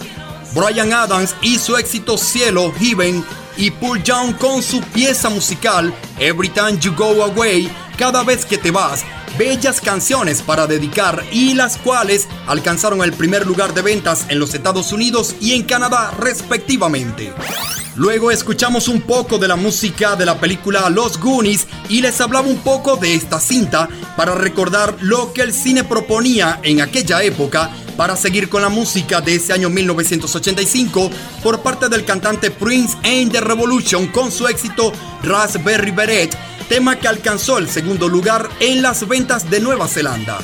[0.55, 3.25] Brian Adams y su éxito Cielo, Heaven
[3.57, 8.59] y Paul Young con su pieza musical Every Time You Go Away, cada vez que
[8.59, 9.07] te vas,
[9.39, 14.55] bellas canciones para dedicar y las cuales alcanzaron el primer lugar de ventas en los
[14.55, 17.33] Estados Unidos y en Canadá respectivamente.
[17.95, 22.47] Luego escuchamos un poco de la música de la película Los Goonies y les hablaba
[22.47, 27.71] un poco de esta cinta para recordar lo que el cine proponía en aquella época
[27.97, 31.11] para seguir con la música de ese año 1985
[31.43, 34.93] por parte del cantante Prince and the Revolution con su éxito
[35.25, 36.37] Raspberry Beret
[36.69, 40.39] tema que alcanzó el segundo lugar en las ventas de Nueva Zelanda.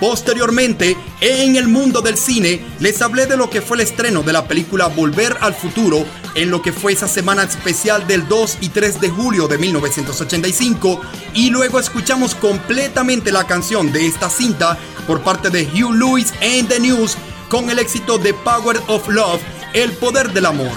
[0.00, 4.32] Posteriormente, en el mundo del cine, les hablé de lo que fue el estreno de
[4.32, 8.68] la película Volver al Futuro, en lo que fue esa semana especial del 2 y
[8.68, 11.00] 3 de julio de 1985,
[11.32, 14.76] y luego escuchamos completamente la canción de esta cinta
[15.06, 17.16] por parte de Hugh Lewis and the News
[17.48, 19.40] con el éxito de Power of Love,
[19.72, 20.72] El Poder del Amor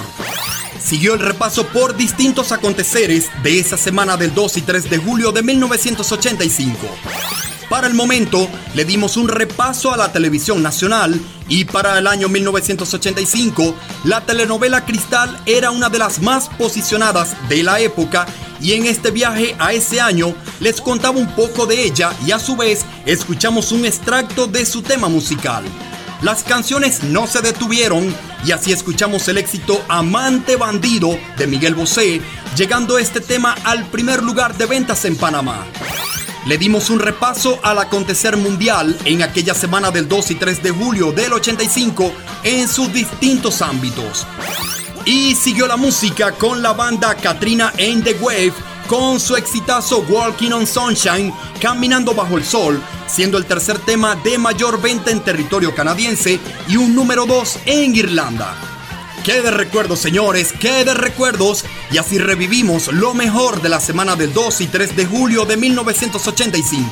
[0.80, 5.32] siguió el repaso por distintos aconteceres de esa semana del 2 y 3 de julio
[5.32, 6.88] de 1985.
[7.70, 12.30] Para el momento, le dimos un repaso a la televisión nacional Y para el año
[12.30, 18.28] 1985, la telenovela Cristal era una de las más posicionadas de la época
[18.62, 22.40] y en este viaje a ese año les contaba un poco de ella y a
[22.40, 25.64] su vez escuchamos un extracto de su tema musical.
[26.22, 28.14] Las canciones no se detuvieron
[28.46, 32.22] y así escuchamos el éxito Amante Bandido de Miguel Bosé,
[32.58, 35.66] llegando este tema al primer lugar de ventas en Panamá.
[36.50, 40.72] Le dimos un repaso al acontecer mundial en aquella semana del 2 y 3 de
[40.72, 42.12] julio del 85
[42.43, 44.26] en sus distintos ámbitos.
[45.06, 48.54] Y siguió la música con la banda Katrina and the Wave
[48.88, 51.32] con su exitazo Walking on Sunshine,
[51.62, 56.78] Caminando bajo el sol, siendo el tercer tema de mayor venta en territorio canadiense y
[56.78, 58.79] un número 2 en Irlanda.
[59.24, 61.66] Qué de recuerdos, señores, qué de recuerdos.
[61.92, 65.58] Y así revivimos lo mejor de la semana del 2 y 3 de julio de
[65.58, 66.90] 1985.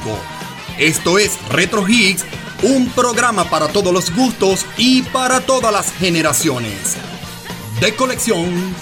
[0.77, 2.25] Esto es Retro Hits,
[2.63, 6.97] un programa para todos los gustos y para todas las generaciones.
[7.79, 8.75] De colección.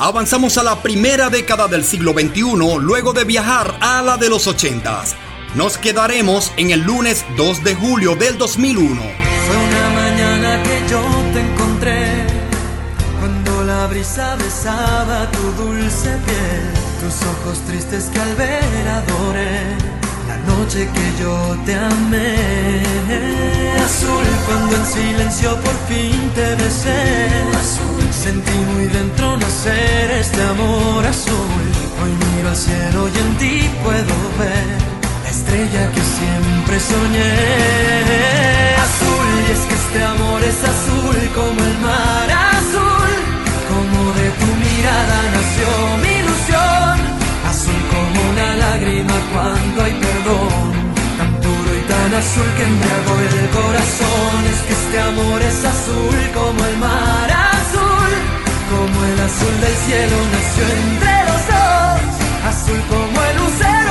[0.00, 2.42] Avanzamos a la primera década del siglo XXI
[2.78, 5.27] luego de viajar a la de los 80s.
[5.54, 9.00] Nos quedaremos en el lunes 2 de julio del 2001.
[9.00, 12.26] Fue una mañana que yo te encontré
[13.18, 16.70] cuando la brisa besaba tu dulce piel,
[17.00, 19.62] tus ojos tristes que al ver adoré,
[20.28, 22.82] la noche que yo te amé.
[23.82, 27.28] Azul cuando en silencio por fin te besé,
[27.58, 31.64] azul sentí muy dentro nacer este amor azul.
[32.02, 34.97] Hoy miro al cielo y en ti puedo ver
[35.48, 37.32] estrella que siempre soñé.
[38.86, 43.12] Azul, y es que este amor es azul como el mar azul,
[43.70, 45.68] como de tu mirada nació
[46.02, 46.96] mi ilusión.
[47.50, 50.70] Azul como una lágrima cuando hay perdón,
[51.18, 54.38] tan puro y tan azul que embriagó el corazón.
[54.52, 58.12] Es que este amor es azul como el mar azul,
[58.72, 61.98] como el azul del cielo nació entre los dos.
[62.50, 63.87] Azul como el lucero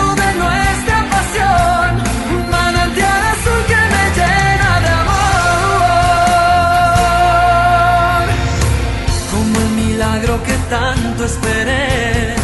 [10.69, 12.35] tanto esperé,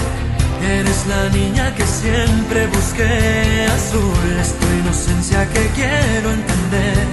[0.61, 3.67] eres la niña que siempre busqué.
[3.77, 7.05] Azul es tu inocencia que quiero entender.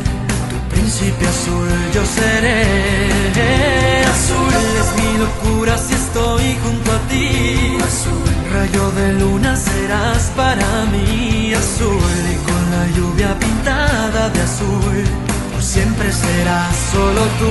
[0.51, 4.05] Tu príncipe azul yo seré.
[4.17, 7.77] Azul es mi locura si estoy junto a ti.
[7.91, 11.53] Azul, rayo de luna serás para mí.
[11.55, 15.05] Azul y con la lluvia pintada de azul,
[15.53, 17.51] por siempre serás solo tú.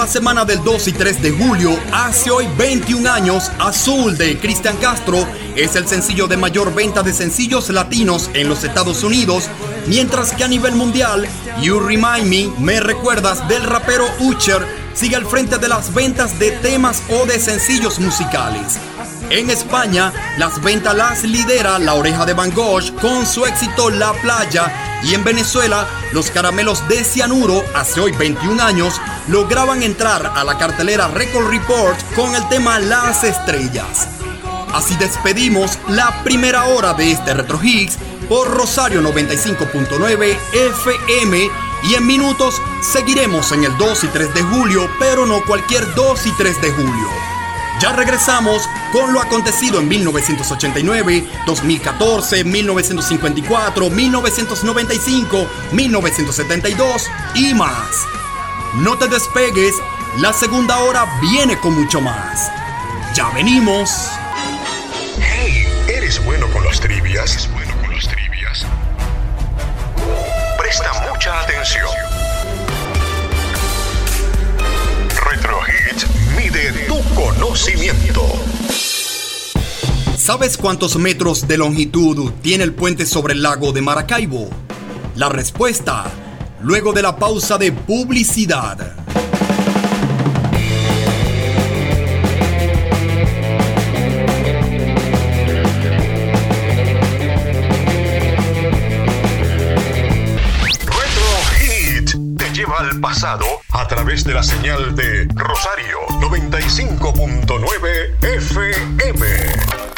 [0.00, 4.78] la semana del 2 y 3 de julio, hace hoy 21 años, Azul de Cristian
[4.78, 5.26] Castro
[5.56, 9.50] es el sencillo de mayor venta de sencillos latinos en los Estados Unidos,
[9.88, 11.28] mientras que a nivel mundial,
[11.60, 16.52] You Remind Me, Me Recuerdas del rapero Usher, sigue al frente de las ventas de
[16.52, 18.78] temas o de sencillos musicales.
[19.30, 24.12] En España, las ventas las lidera La Oreja de Van Gogh con su éxito La
[24.14, 30.42] Playa y en Venezuela, los caramelos de cianuro, hace hoy 21 años, lograban entrar a
[30.42, 34.08] la cartelera Record Report con el tema Las Estrellas.
[34.74, 41.50] Así despedimos la primera hora de este Retro Hits por Rosario 95.9 FM
[41.84, 46.26] y en minutos seguiremos en el 2 y 3 de julio, pero no cualquier 2
[46.26, 47.29] y 3 de julio.
[47.80, 57.06] Ya regresamos con lo acontecido en 1989, 2014, 1954, 1995, 1972
[57.36, 58.06] y más.
[58.74, 59.74] No te despegues,
[60.18, 62.52] la segunda hora viene con mucho más.
[63.14, 64.10] Ya venimos.
[65.18, 67.32] Hey, ¿eres bueno con las trivias?
[67.32, 68.66] ¿Eres bueno con trivias?
[70.58, 72.09] Presta mucha atención.
[76.36, 78.22] Mide tu conocimiento.
[80.16, 84.50] ¿Sabes cuántos metros de longitud tiene el puente sobre el lago de Maracaibo?
[85.16, 86.04] La respuesta,
[86.62, 88.94] luego de la pausa de publicidad.
[103.00, 109.89] Pasado a través de la señal de Rosario 95.9 FM.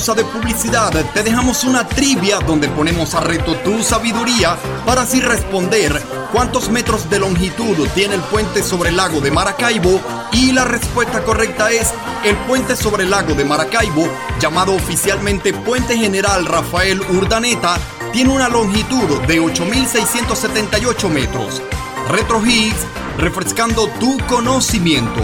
[0.00, 6.02] De publicidad, te dejamos una trivia donde ponemos a reto tu sabiduría para así responder
[6.32, 10.00] cuántos metros de longitud tiene el puente sobre el lago de Maracaibo
[10.32, 11.92] y la respuesta correcta es
[12.24, 14.08] el puente sobre el lago de Maracaibo,
[14.40, 17.76] llamado oficialmente Puente General Rafael Urdaneta,
[18.10, 21.60] tiene una longitud de 8.678 metros.
[22.08, 22.86] Retro Higgs,
[23.18, 25.20] refrescando tu conocimiento.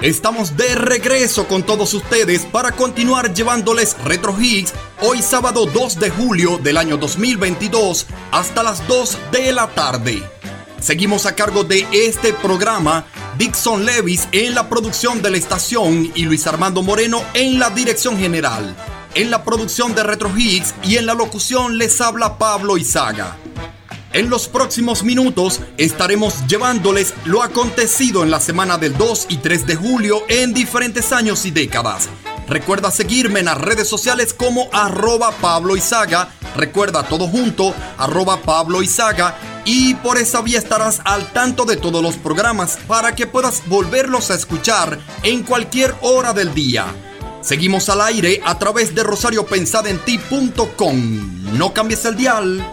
[0.00, 6.10] Estamos de regreso con todos ustedes para continuar llevándoles Retro Hits hoy sábado 2 de
[6.10, 10.22] julio del año 2022 hasta las 2 de la tarde.
[10.80, 13.04] Seguimos a cargo de este programa
[13.36, 18.18] Dixon Levis en la producción de la estación y Luis Armando Moreno en la dirección
[18.18, 18.76] general.
[19.14, 23.36] En la producción de Retro Hits y en la locución les habla Pablo Izaga.
[24.12, 29.66] En los próximos minutos estaremos llevándoles lo acontecido en la semana del 2 y 3
[29.66, 32.08] de julio en diferentes años y décadas.
[32.48, 36.32] Recuerda seguirme en las redes sociales como arroba Pablo Izaga.
[36.58, 39.36] Recuerda todo junto, arroba Pablo Izaga.
[39.64, 44.32] Y por esa vía estarás al tanto de todos los programas para que puedas volverlos
[44.32, 46.86] a escuchar en cualquier hora del día.
[47.42, 51.56] Seguimos al aire a través de rosariopensadenti.com.
[51.56, 52.68] No cambies el dial.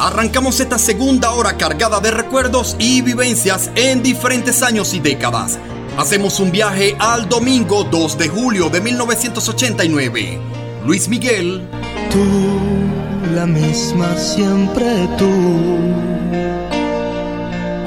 [0.00, 5.58] Arrancamos esta segunda hora cargada de recuerdos y vivencias en diferentes años y décadas.
[5.96, 10.40] Hacemos un viaje al domingo 2 de julio de 1989.
[10.84, 11.62] Luis Miguel.
[12.10, 12.24] Tú,
[13.32, 15.30] la misma siempre tú.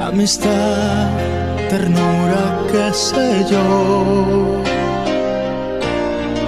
[0.02, 1.10] Amistad,
[1.68, 4.62] ternura, qué sé yo.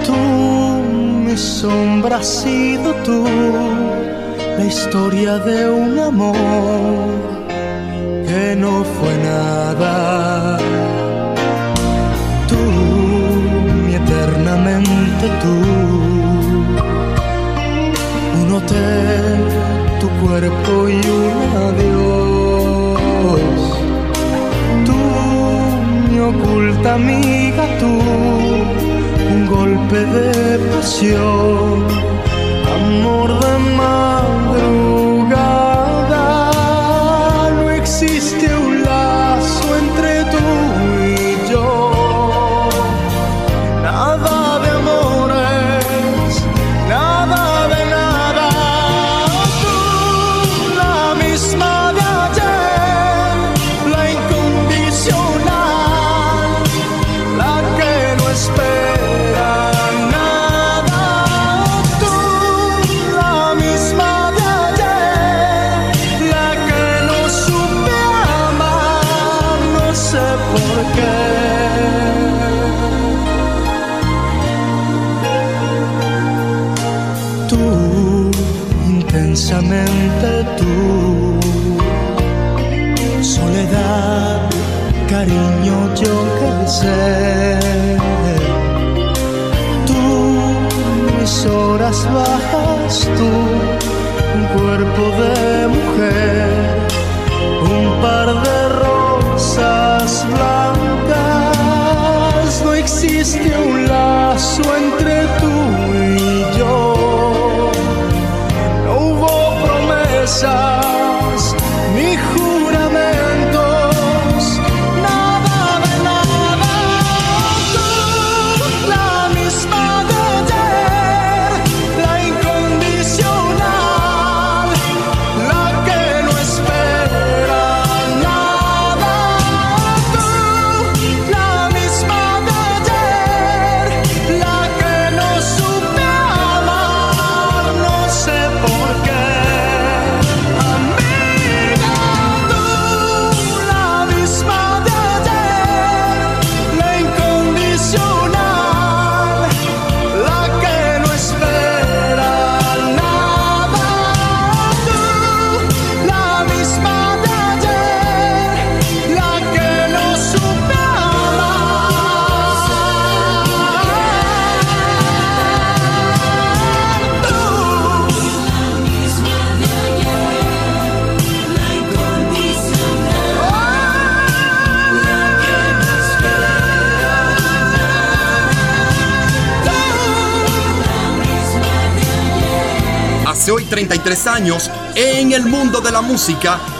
[0.03, 3.23] Tú, mi sombra has sido tú
[4.57, 6.35] la historia de un amor
[8.27, 11.00] que no fue nada.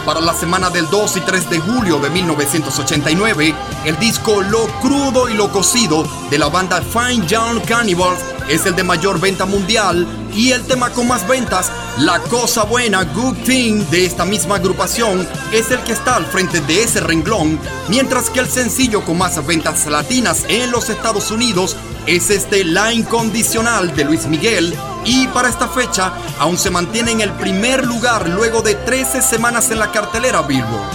[0.06, 3.56] Para la semana del 2 y 3 de julio de 1989,
[3.86, 8.76] el disco Lo crudo y lo cocido de la banda Fine Young Cannibals es el
[8.76, 10.06] de mayor venta mundial
[10.36, 15.26] y el tema con más ventas, La Cosa Buena, Good Thing de esta misma agrupación,
[15.54, 19.46] es el que está al frente de ese renglón, mientras que el sencillo con más
[19.48, 24.76] ventas latinas en los Estados Unidos es este La Incondicional de Luis Miguel.
[25.04, 29.70] Y para esta fecha aún se mantiene en el primer lugar luego de 13 semanas
[29.70, 30.90] en la cartelera Billboard.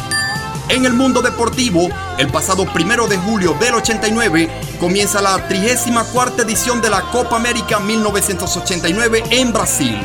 [0.69, 4.51] En el mundo deportivo, el pasado primero de julio del 89
[4.81, 9.97] comienza la 34 edición de la Copa América 1989 en Brasil.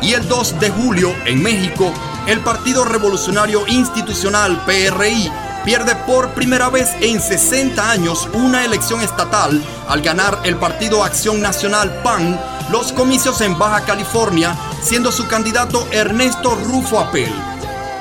[0.00, 1.92] Y el 2 de julio, en México,
[2.26, 5.30] el Partido Revolucionario Institucional PRI
[5.66, 11.42] pierde por primera vez en 60 años una elección estatal al ganar el Partido Acción
[11.42, 12.40] Nacional PAN
[12.70, 14.54] los comicios en Baja California,
[14.88, 17.30] siendo su candidato Ernesto Rufo Apel.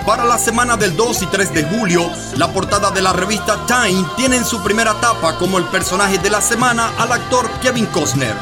[0.06, 4.06] Para la semana del 2 y 3 de julio, la portada de la revista Time
[4.16, 8.34] tiene en su primera etapa como el personaje de la semana al actor Kevin Costner.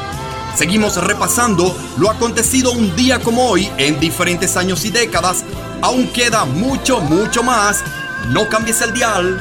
[0.54, 5.44] Seguimos repasando lo acontecido un día como hoy en diferentes años y décadas.
[5.82, 7.82] Aún queda mucho, mucho más.
[8.28, 9.40] No cambies el dial.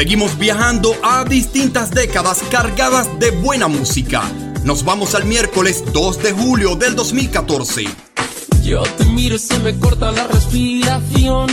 [0.00, 4.22] Seguimos viajando a distintas décadas cargadas de buena música.
[4.64, 7.84] Nos vamos al miércoles 2 de julio del 2014.
[8.64, 11.50] Yo te miro y se me corta la respiración.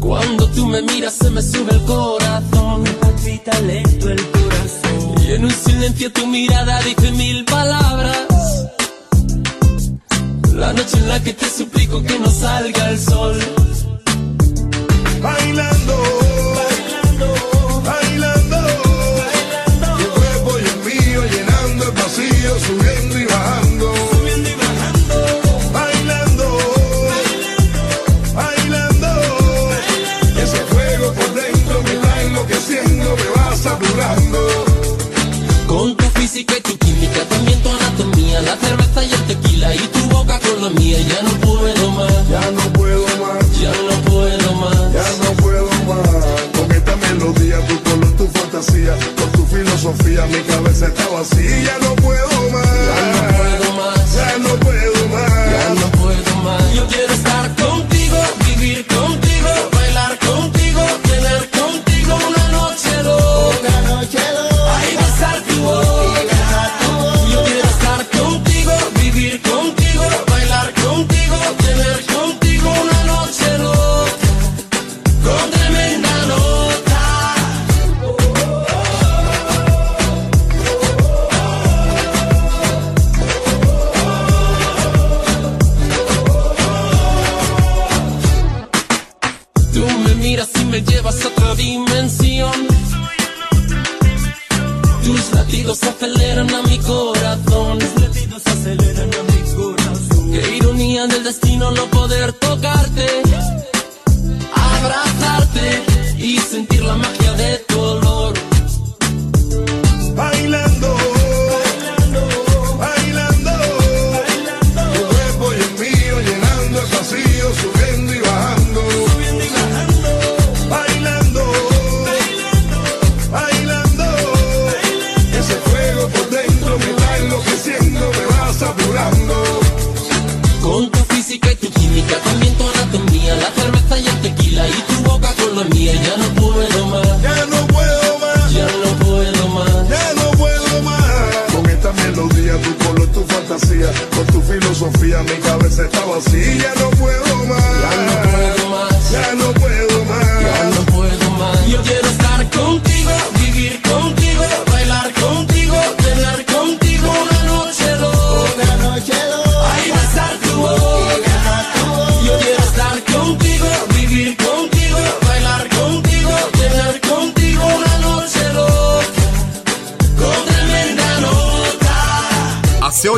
[0.00, 2.82] Cuando tú me miras se me sube el corazón.
[2.82, 5.14] Me palpita lento el corazón.
[5.24, 8.26] Y en un silencio tu mirada dice mil palabras.
[10.56, 13.38] La noche en la que te suplico que no salga el sol.
[38.42, 42.28] La cerveza y el tequila y tu boca con la mía, ya no puedo más.
[42.28, 42.69] Ya no
[48.60, 51.78] fantasía, con tu filosofía, mi cabeza está vacía.
[51.82, 52.29] No puedo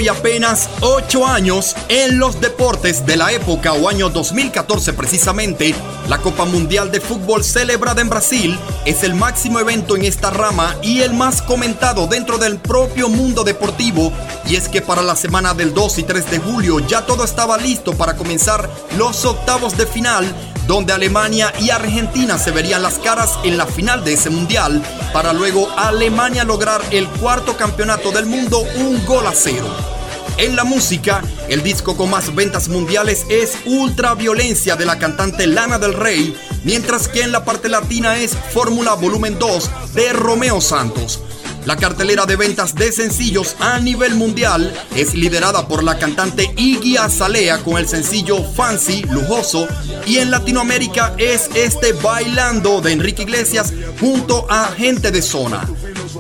[0.09, 5.75] apenas 8 años, en los deportes de la época o año 2014 precisamente,
[6.09, 10.77] la Copa Mundial de Fútbol celebrada en Brasil es el máximo evento en esta rama
[10.83, 14.13] y el más comentado dentro del propio mundo deportivo.
[14.47, 17.57] Y es que para la semana del 2 y 3 de julio ya todo estaba
[17.59, 20.35] listo para comenzar los octavos de final
[20.67, 25.33] donde Alemania y Argentina se verían las caras en la final de ese mundial, para
[25.33, 29.92] luego Alemania lograr el cuarto campeonato del mundo un gol a cero.
[30.39, 35.79] En la música, el disco con más ventas mundiales es Ultraviolencia de la cantante Lana
[35.79, 41.23] del Rey, mientras que en la parte latina es Fórmula Volumen 2 de Romeo Santos.
[41.65, 46.97] La cartelera de ventas de sencillos a nivel mundial es liderada por la cantante Iggy
[46.97, 49.69] Azalea con el sencillo Fancy, lujoso,
[50.05, 55.69] y en Latinoamérica es este Bailando de Enrique Iglesias junto a Gente de Zona.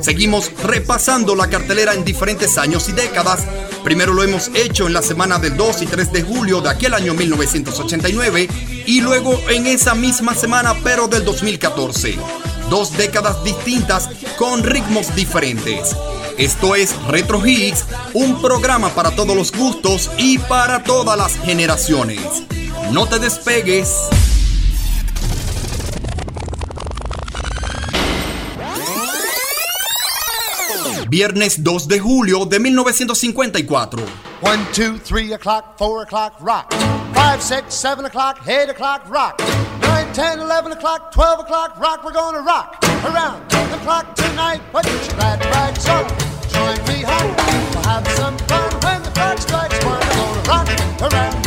[0.00, 3.40] Seguimos repasando la cartelera en diferentes años y décadas.
[3.84, 6.94] Primero lo hemos hecho en la semana del 2 y 3 de julio de aquel
[6.94, 8.48] año 1989
[8.86, 12.18] y luego en esa misma semana pero del 2014
[12.72, 14.08] dos décadas distintas
[14.38, 15.94] con ritmos diferentes.
[16.38, 22.20] Esto es Retro Hits, un programa para todos los gustos y para todas las generaciones.
[22.90, 24.08] No te despegues.
[31.12, 34.02] Viernes 2 de julio de 1954.
[34.40, 36.72] 1, 2, 3 o'clock, 4 o'clock, rock.
[37.12, 39.38] 5, 6, 7 o'clock, 8 o'clock, rock.
[39.82, 42.02] 9, 10, 11 o'clock, 12 o'clock, rock.
[42.02, 44.62] We're gonna rock around the clock tonight.
[44.72, 46.08] Put your glad rags on.
[46.48, 47.36] Join me home.
[47.74, 50.00] We'll have some fun when the clock strikes one.
[50.00, 51.41] We're gonna rock around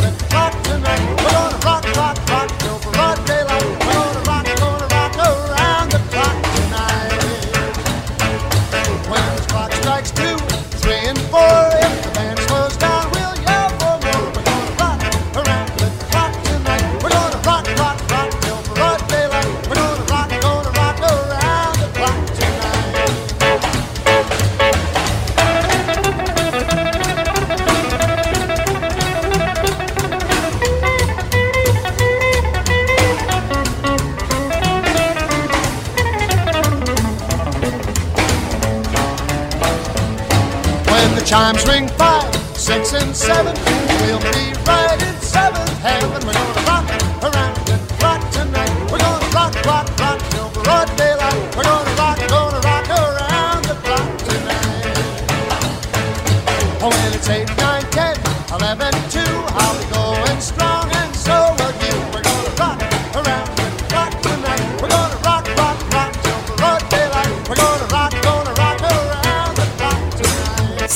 [41.36, 43.54] chimes ring five, six, and seven,
[44.00, 46.26] we'll be right in seventh heaven.
[46.26, 46.65] We're gonna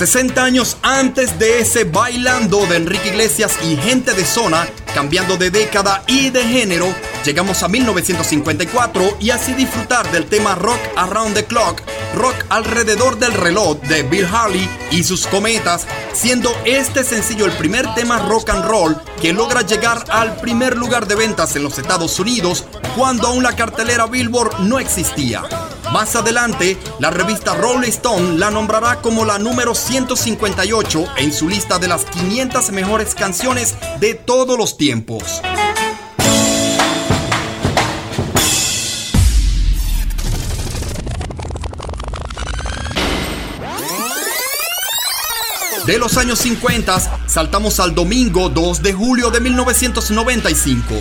[0.00, 5.50] 60 años antes de ese bailando de Enrique Iglesias y gente de zona, cambiando de
[5.50, 6.86] década y de género,
[7.22, 11.82] llegamos a 1954 y así disfrutar del tema Rock Around the Clock,
[12.14, 17.92] rock alrededor del reloj de Bill Harley y sus cometas, siendo este sencillo el primer
[17.92, 22.18] tema rock and roll que logra llegar al primer lugar de ventas en los Estados
[22.18, 22.64] Unidos
[22.96, 25.42] cuando aún la cartelera Billboard no existía.
[25.92, 31.80] Más adelante, la revista Rolling Stone la nombrará como la número 158 en su lista
[31.80, 35.42] de las 500 mejores canciones de todos los tiempos.
[45.86, 50.94] De los años 50 saltamos al domingo 2 de julio de 1995.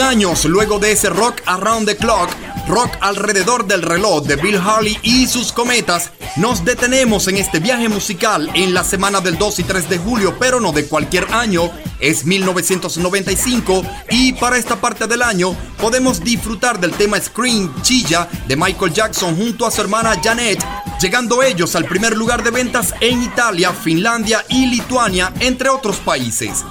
[0.00, 2.28] años luego de ese rock around the clock,
[2.68, 7.88] rock alrededor del reloj de Bill Harley y sus cometas, nos detenemos en este viaje
[7.88, 11.70] musical en la semana del 2 y 3 de julio, pero no de cualquier año,
[12.00, 18.56] es 1995 y para esta parte del año podemos disfrutar del tema Scream Chilla de
[18.56, 20.64] Michael Jackson junto a su hermana Janet,
[21.00, 26.64] llegando ellos al primer lugar de ventas en Italia, Finlandia y Lituania, entre otros países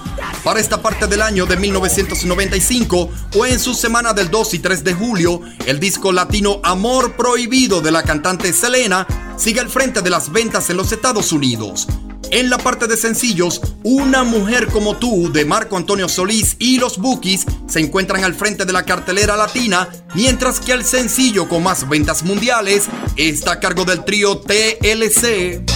[0.46, 4.84] para esta parte del año de 1995 o en su semana del 2 y 3
[4.84, 9.08] de julio, el disco latino Amor Prohibido de la cantante Selena
[9.38, 11.88] sigue al frente de las ventas en los Estados Unidos.
[12.30, 17.00] En la parte de sencillos, Una mujer como tú de Marco Antonio Solís y Los
[17.00, 21.90] Bookies se encuentran al frente de la cartelera latina, mientras que el sencillo con más
[21.90, 22.86] ventas mundiales
[23.16, 25.75] está a cargo del trío TLC.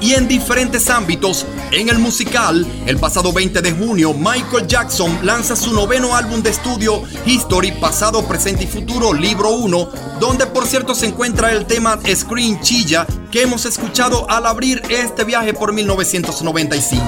[0.00, 1.46] Y en diferentes ámbitos.
[1.70, 6.50] En el musical, el pasado 20 de junio, Michael Jackson lanza su noveno álbum de
[6.50, 11.96] estudio, History, pasado, presente y futuro, libro 1, donde por cierto se encuentra el tema
[12.12, 17.00] Screen Chilla que hemos escuchado al abrir este viaje por 1995.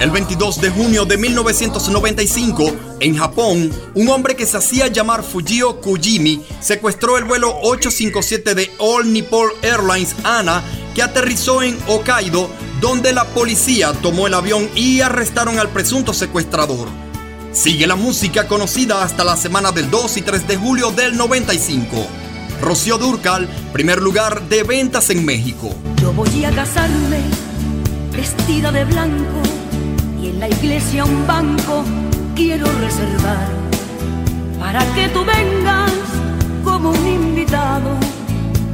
[0.00, 5.80] El 22 de junio de 1995, en Japón, un hombre que se hacía llamar Fujio
[5.80, 10.64] Kujimi secuestró el vuelo 857 de All Nippon Airlines ANA
[10.96, 12.48] que aterrizó en Hokkaido,
[12.80, 16.88] donde la policía tomó el avión y arrestaron al presunto secuestrador.
[17.52, 22.06] Sigue la música conocida hasta la semana del 2 y 3 de julio del 95.
[22.62, 25.76] Rocío Durcal, primer lugar de ventas en México.
[26.00, 27.20] Yo voy a casarme
[28.10, 29.42] vestida de blanco
[30.22, 31.84] y en la iglesia un banco
[32.34, 33.50] quiero reservar
[34.58, 35.92] para que tú vengas
[36.64, 37.90] como un invitado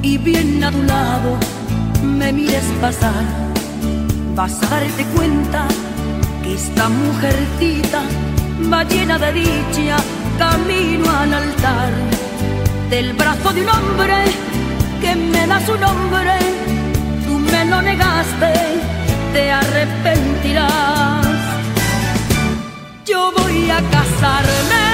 [0.03, 1.62] y bien a tu lado
[2.03, 3.25] me mires pasar.
[4.35, 5.67] Vas a darte cuenta
[6.43, 8.03] que esta mujercita
[8.73, 9.97] va llena de dicha
[10.39, 11.93] camino al altar
[12.91, 14.25] del brazo de un hombre
[15.01, 16.35] que me da su nombre.
[17.27, 18.53] Tú me lo negaste,
[19.33, 21.27] te arrepentirás.
[23.07, 24.92] Yo voy a casarme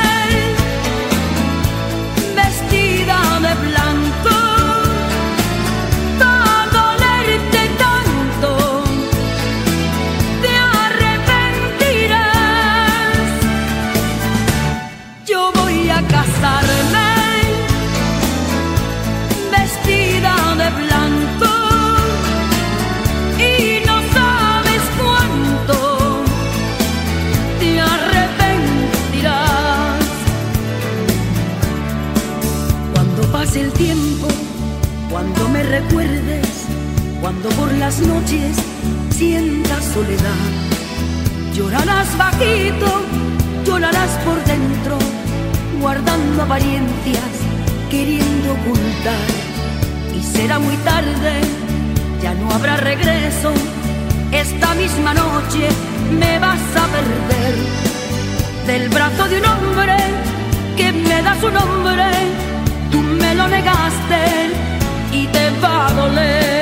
[37.40, 38.56] cuando por las noches
[39.10, 40.48] sientas soledad,
[41.54, 43.02] llorarás bajito,
[43.64, 44.98] llorarás por dentro,
[45.80, 47.30] guardando apariencias,
[47.90, 49.28] queriendo ocultar
[50.16, 51.40] y será muy tarde,
[52.22, 53.52] ya no habrá regreso.
[54.32, 55.68] Esta misma noche
[56.18, 57.54] me vas a perder
[58.66, 59.96] del brazo de un hombre
[60.76, 62.04] que me da su nombre.
[62.90, 64.50] Tú me lo negaste
[65.12, 66.57] y te va a doler.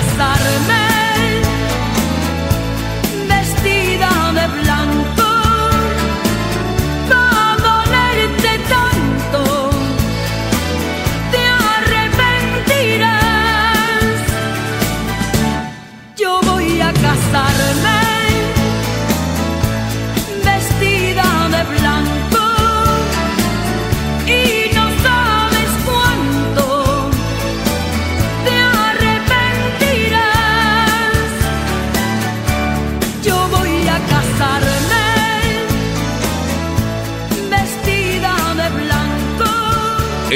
[0.00, 0.77] Voy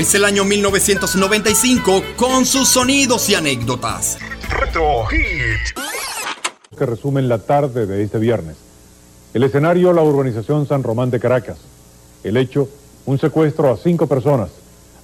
[0.03, 4.19] Es el año 1995 con sus sonidos y anécdotas.
[4.51, 5.79] Retro Hit.
[6.77, 8.57] que resumen la tarde de este viernes.
[9.33, 11.59] El escenario, la urbanización San Román de Caracas.
[12.25, 12.69] El hecho,
[13.07, 14.51] un secuestro a cinco personas,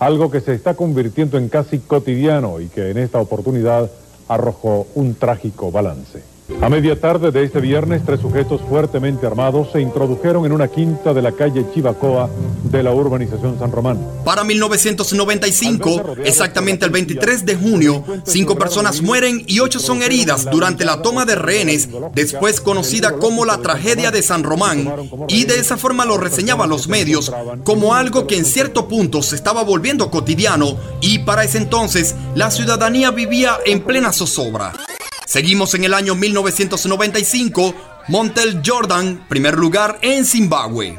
[0.01, 3.89] algo que se está convirtiendo en casi cotidiano y que en esta oportunidad
[4.27, 6.25] arrojó un trágico balance.
[6.63, 11.13] A media tarde de este viernes, tres sujetos fuertemente armados se introdujeron en una quinta
[11.13, 12.31] de la calle Chivacoa
[12.65, 13.99] de la urbanización San Román.
[14.25, 20.85] Para 1995, exactamente el 23 de junio, cinco personas mueren y ocho son heridas durante
[20.85, 24.91] la toma de rehenes, después conocida como la tragedia de San Román,
[25.29, 27.31] y de esa forma lo reseñaban los medios
[27.63, 32.51] como algo que en cierto punto se estaba volviendo cotidiano y para ese entonces la
[32.51, 34.73] ciudadanía vivía en plena zozobra.
[35.29, 37.75] Seguimos en el año 1995,
[38.09, 40.99] Montel Jordan, primer lugar en Zimbabue.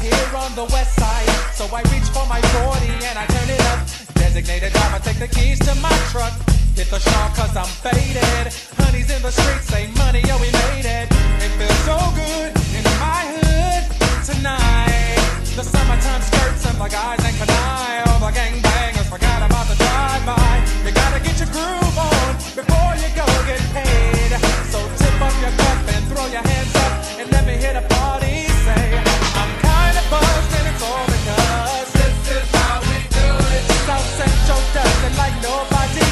[0.00, 1.28] here on the west side.
[1.54, 3.80] So I reach for my 40 and I turn it up.
[4.14, 6.34] Designated driver, take the keys to my truck.
[6.78, 8.54] Hit the shop cause I'm faded.
[8.78, 11.06] Honey's in the streets, say money, yo, we made it.
[11.42, 13.82] It feels so good in my hood
[14.22, 15.18] tonight.
[15.58, 18.06] The summertime skirts and the guys and can I.
[18.06, 20.54] All the gangbangers forgot about the drive-by.
[20.86, 24.30] You gotta get your groove on before you go get paid.
[24.70, 26.57] So tip up your cup and throw your hands.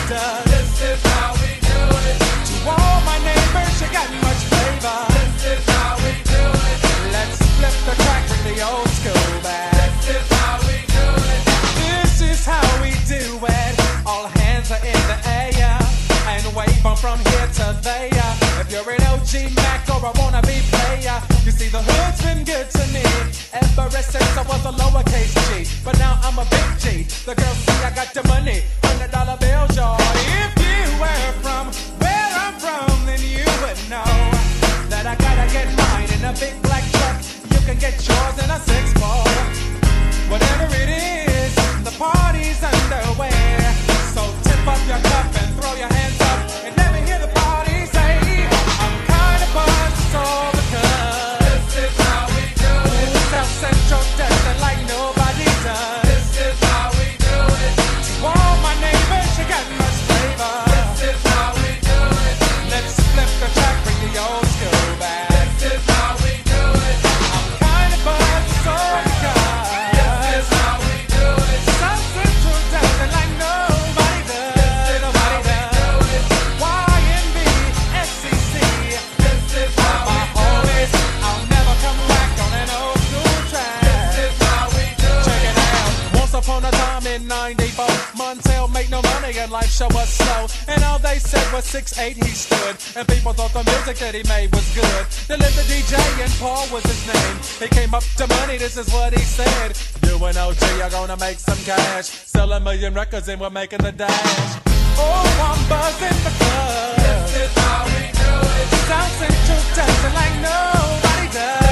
[0.06, 2.18] This is how we do it.
[2.46, 4.38] To all my neighbors, you got much.
[4.46, 6.78] This is how we do it.
[7.10, 7.94] Let's flip the
[8.30, 9.26] with the old school.
[9.42, 11.42] This is how we do it.
[11.82, 14.06] This is how we do it.
[14.06, 15.78] All hands are in the air
[16.30, 18.30] and wave from here to there.
[18.62, 22.75] If you're an OG Mac or a wannabe player, you see the hood's been good
[23.56, 25.82] ever since I was a lowercase G.
[25.84, 27.02] But now I'm a big G.
[27.24, 29.96] The girls see I got the money, hundred dollar bills, y'all.
[30.00, 30.55] If
[89.76, 90.48] show was slow.
[90.72, 92.76] And all they said was 6'8 he stood.
[92.96, 95.04] And people thought the music that he made was good.
[95.28, 97.36] They lived the DJ and Paul was his name.
[97.60, 99.76] He came up to money, this is what he said.
[100.08, 102.06] You and OG are gonna make some cash.
[102.06, 104.62] Sell a million records and we're making the dash.
[104.96, 106.96] Oh, I'm buzzing the club.
[106.96, 108.68] This is how we do it.
[108.88, 111.65] Dancing like nobody does.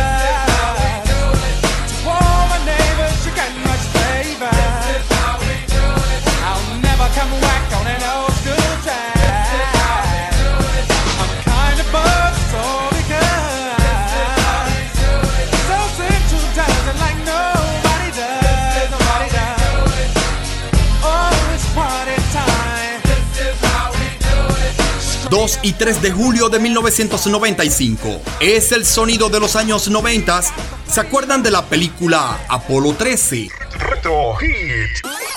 [25.35, 28.23] 2 y 3 de julio de 1995.
[28.39, 30.43] Es el sonido de los años 90.
[30.89, 33.49] ¿Se acuerdan de la película Apolo 13?
[33.81, 35.34] Retro Hit.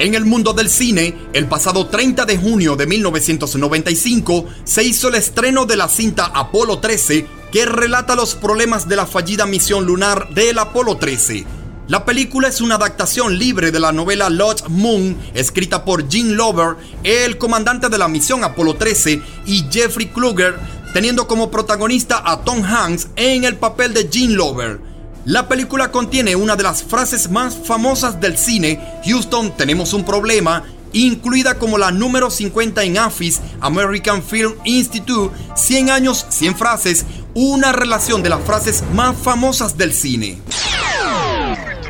[0.00, 5.16] En el mundo del cine, el pasado 30 de junio de 1995 se hizo el
[5.16, 10.30] estreno de la cinta Apolo 13 que relata los problemas de la fallida misión lunar
[10.30, 11.44] del Apolo 13.
[11.86, 16.76] La película es una adaptación libre de la novela Lost Moon, escrita por Gene Lover,
[17.04, 20.58] el comandante de la misión Apolo 13, y Jeffrey Kluger,
[20.94, 24.89] teniendo como protagonista a Tom Hanks en el papel de Gene Lover.
[25.26, 30.64] La película contiene una de las frases más famosas del cine, Houston tenemos un problema,
[30.94, 37.70] incluida como la número 50 en AFIS, American Film Institute, 100 años, 100 frases, una
[37.72, 40.38] relación de las frases más famosas del cine.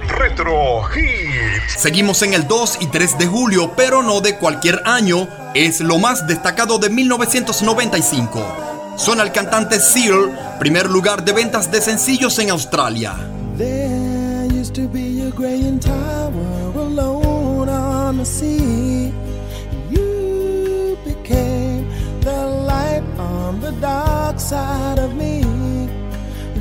[0.09, 1.79] Retro Hit.
[1.79, 5.99] Seguimos en el 2 y 3 de julio, pero no de cualquier año, es lo
[5.99, 8.80] más destacado de 1995.
[9.01, 13.17] Suena el cantante Seal, primer lugar de ventas de sencillos en Australia.
[13.57, 19.11] There used to be a graying tower alone on the sea.
[19.91, 21.89] You became
[22.21, 25.45] the light on the dark side of me.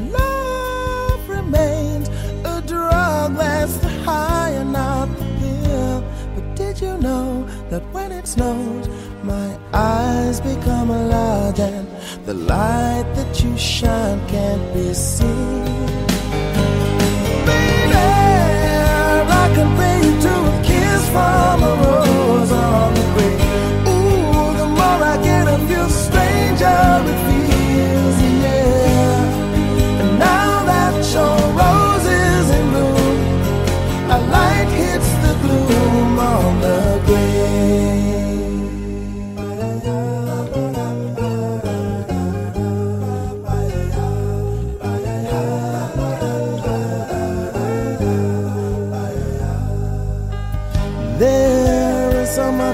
[0.10, 2.08] Love remains
[2.46, 5.10] a drug that's high and not
[5.42, 6.02] the.
[6.36, 8.88] But did you know that when it snows,
[9.24, 11.99] my eyes become large and
[12.30, 15.66] the light that you shine can't be seen?
[19.42, 23.49] I compare you to a kiss from a rose on the grave.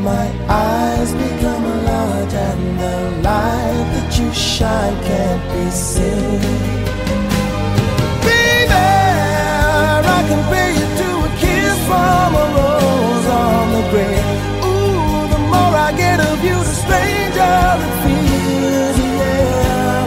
[0.00, 6.40] my eyes become a large and the light that you shine can't be seen.
[8.22, 10.22] Baby, I
[10.78, 14.28] you to a kiss from a rose on the grave.
[14.70, 17.56] Ooh, the more I get of you, the stranger
[17.86, 18.98] it feels.
[19.18, 20.04] Yeah.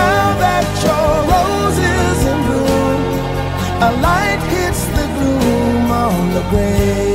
[0.00, 3.00] Now that your rose is in bloom,
[3.88, 7.11] a light hits the gloom on the grave.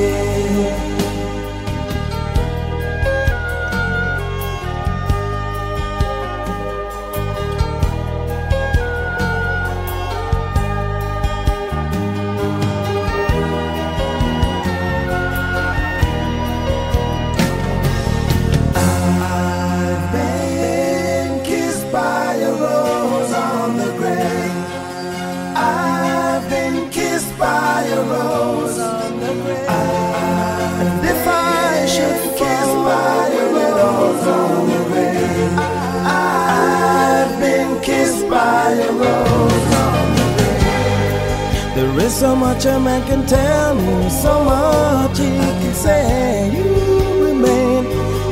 [42.17, 46.49] So much a man can tell me, so much he can say.
[46.51, 47.83] You remain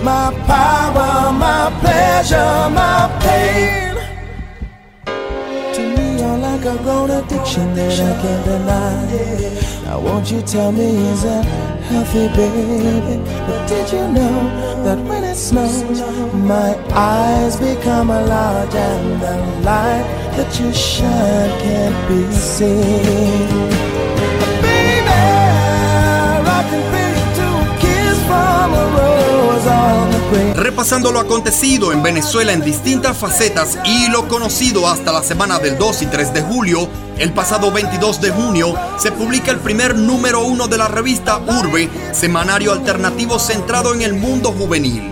[0.03, 3.84] my power, my pleasure, my pain.
[6.65, 9.83] To me, like a grown addiction that I can't deny.
[9.83, 11.45] Now, won't you tell me, is that
[11.89, 13.21] healthy, baby?
[13.45, 16.01] But did you know that when it snows,
[16.33, 20.05] my eyes become a large and the light
[20.37, 23.69] that you shine can't be seen?
[24.61, 25.09] Baby,
[26.47, 27.04] I can pay
[30.55, 35.77] Repasando lo acontecido en Venezuela en distintas facetas y lo conocido hasta la semana del
[35.77, 40.43] 2 y 3 de julio, el pasado 22 de junio se publica el primer número
[40.43, 45.11] uno de la revista Urbe, semanario alternativo centrado en el mundo juvenil.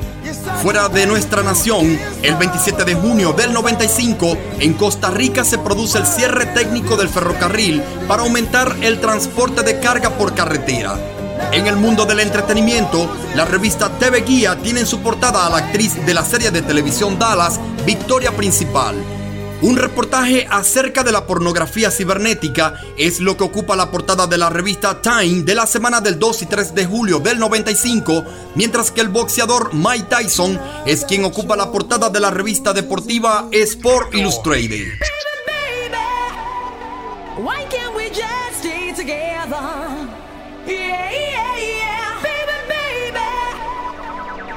[0.62, 5.98] Fuera de nuestra nación, el 27 de junio del 95, en Costa Rica se produce
[5.98, 11.13] el cierre técnico del ferrocarril para aumentar el transporte de carga por carretera.
[11.52, 15.58] En el mundo del entretenimiento, la revista TV Guía tiene en su portada a la
[15.58, 18.96] actriz de la serie de televisión Dallas, Victoria Principal.
[19.64, 24.50] Un reportaje acerca de la pornografía cibernética es lo que ocupa la portada de la
[24.50, 29.00] revista Time de la semana del 2 y 3 de julio del 95, mientras que
[29.00, 35.00] el boxeador Mike Tyson es quien ocupa la portada de la revista deportiva Sport Illustrated.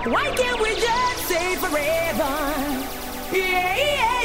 [0.09, 2.31] Why can't we just stay forever?
[3.33, 4.16] Yeah, yeah.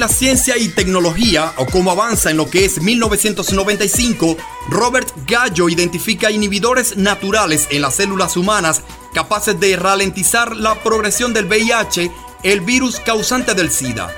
[0.00, 4.36] La ciencia y tecnología, o cómo avanza en lo que es 1995,
[4.68, 8.82] Robert Gallo identifica inhibidores naturales en las células humanas
[9.14, 12.10] capaces de ralentizar la progresión del VIH,
[12.42, 14.14] el virus causante del SIDA.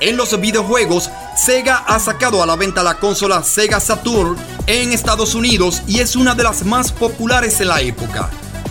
[0.00, 4.36] En los videojuegos, Sega ha sacado a la venta la consola Sega Saturn
[4.66, 8.30] en Estados Unidos y es una de las más populares en la época.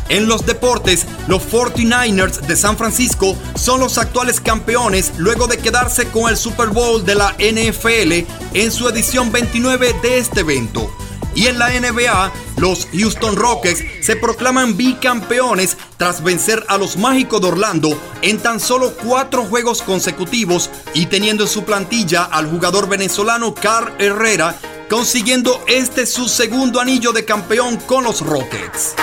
[0.10, 6.08] En los deportes, los 49ers de San Francisco son los actuales campeones luego de quedarse
[6.08, 10.90] con el Super Bowl de la NFL en su edición 29 de este evento.
[11.36, 17.42] Y en la NBA, los Houston Rockets se proclaman bicampeones tras vencer a los Mágicos
[17.42, 22.90] de Orlando en tan solo cuatro juegos consecutivos y teniendo en su plantilla al jugador
[22.90, 24.58] venezolano Carl Herrera,
[24.90, 28.96] consiguiendo este su segundo anillo de campeón con los Rockets.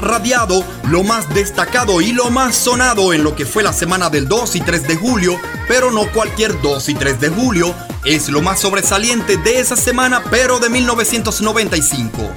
[0.00, 4.28] Radiado, lo más destacado y lo más sonado en lo que fue la semana del
[4.28, 5.38] 2 y 3 de julio,
[5.68, 7.74] pero no cualquier 2 y 3 de julio,
[8.04, 12.30] es lo más sobresaliente de esa semana, pero de 1995.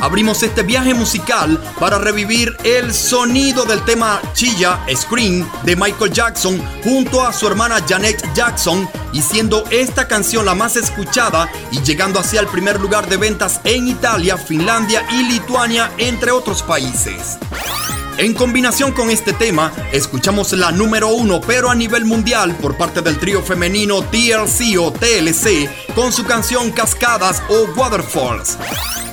[0.00, 6.62] Abrimos este viaje musical para revivir el sonido del tema Chilla Scream de Michael Jackson
[6.84, 12.20] junto a su hermana Janet Jackson y siendo esta canción la más escuchada y llegando
[12.20, 17.38] hacia el primer lugar de ventas en Italia, Finlandia y Lituania, entre otros países.
[18.18, 23.02] En combinación con este tema, escuchamos la número uno, pero a nivel mundial, por parte
[23.02, 28.56] del trío femenino TLC o TLC, con su canción Cascadas o Waterfalls.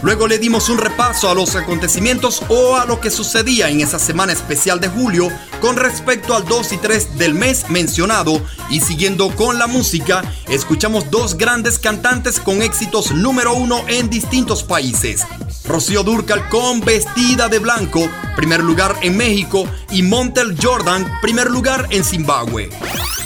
[0.04, 4.00] Luego le dimos un repaso a los acontecimientos o a lo que sucedía en esa
[4.00, 5.30] semana especial de julio
[5.62, 11.10] con respecto al 2 y 3 del mes mencionado y siguiendo con la música, escuchamos
[11.10, 15.26] dos grandes cantantes con éxitos número uno en distintos países.
[15.66, 21.88] Rocío Durcal con Vestida de Blanco, primer lugar en México, y Montel Jordan, primer lugar
[21.92, 22.70] en Zimbabue.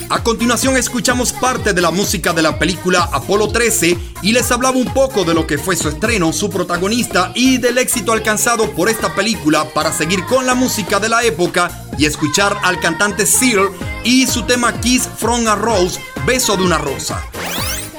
[0.10, 4.78] A continuación escuchamos parte de la música de la película Apolo 13 y les hablaba
[4.78, 8.88] un poco de lo que fue su estreno, su protagonista y del éxito alcanzado por
[8.88, 13.70] esta película para seguir con la música de la época y escuchar al cantante Seal
[14.06, 17.22] y su tema Kiss from a Rose, Beso de una Rosa.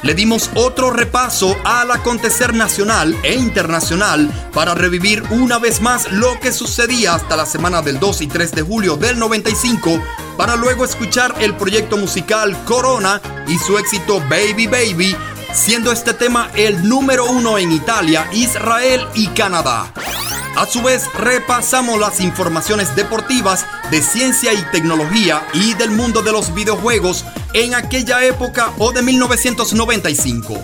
[0.02, 6.38] Le dimos otro repaso al acontecer nacional e internacional para revivir una vez más lo
[6.38, 10.00] que sucedía hasta la semana del 2 y 3 de julio del 95
[10.36, 15.16] para luego escuchar el proyecto musical Corona y su éxito Baby Baby,
[15.52, 19.92] siendo este tema el número uno en Italia, Israel y Canadá.
[20.58, 26.32] A su vez, repasamos las informaciones deportivas de ciencia y tecnología y del mundo de
[26.32, 30.60] los videojuegos en aquella época o de 1995.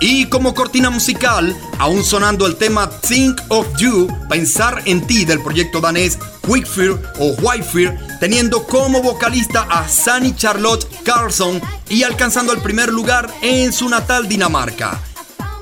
[0.00, 5.40] Y como cortina musical, aún sonando el tema Think of You, Pensar en ti del
[5.40, 12.60] proyecto danés Quickfear o Whitefear, teniendo como vocalista a Sunny Charlotte Carlson y alcanzando el
[12.62, 15.00] primer lugar en su natal Dinamarca.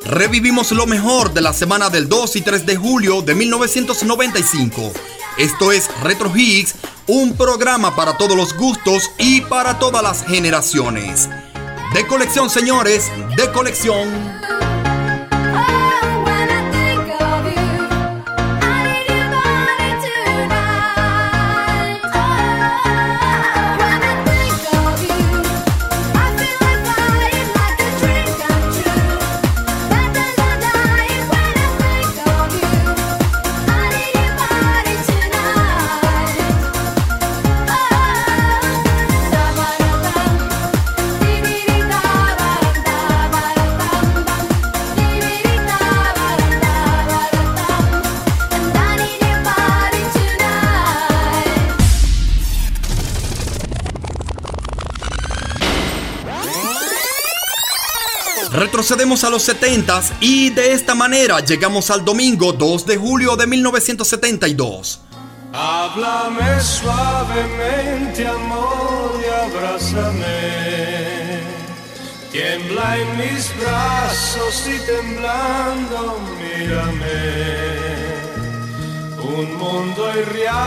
[0.08, 4.90] Revivimos lo mejor de la semana del 2 y 3 de julio de 1995.
[5.36, 6.76] Esto es Retro Hits,
[7.06, 11.28] un programa para todos los gustos y para todas las generaciones.
[11.92, 14.08] De colección, señores, de colección.
[58.58, 63.46] Retrocedemos a los 70s y de esta manera llegamos al domingo 2 de julio de
[63.46, 65.00] 1972.
[65.52, 70.24] Háblame suavemente, amor, y abrázame.
[72.32, 77.38] Tiembla en mis brazos y temblando, mírame.
[79.22, 80.58] Un mundo irreal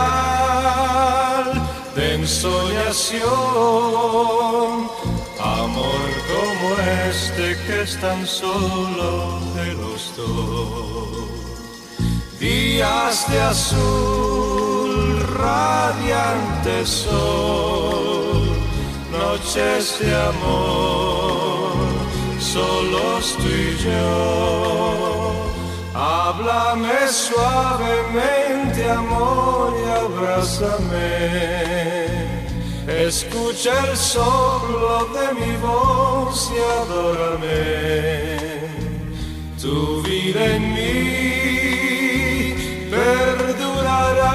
[1.94, 3.22] de ensoñación,
[5.38, 6.11] amor
[7.10, 11.28] este que es tan solo de los dos.
[12.40, 18.42] Días de azul, radiante sol,
[19.12, 21.76] noches de amor,
[22.40, 25.32] solos tú y yo.
[25.94, 32.01] Háblame suavemente, amor, y abrázame.
[32.86, 37.52] Escucha el soplo de mi voz y adórame.
[39.60, 42.54] Tu vida en mí
[42.90, 44.34] perdurará,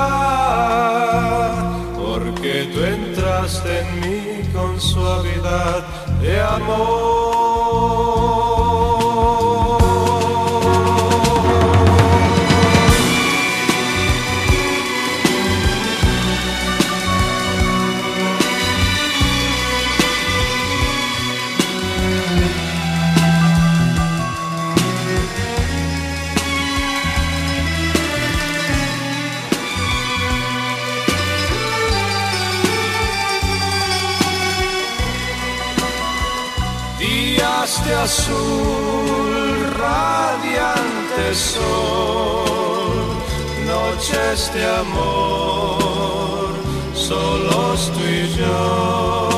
[1.97, 5.85] porque tú entraste en mí con suavidad
[6.21, 7.36] de amor.
[38.07, 42.95] Azul, radiante sol,
[43.65, 46.47] noches de amor,
[46.93, 49.36] solos tú y yo.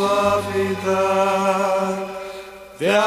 [0.00, 1.96] Suavidad
[2.78, 2.98] de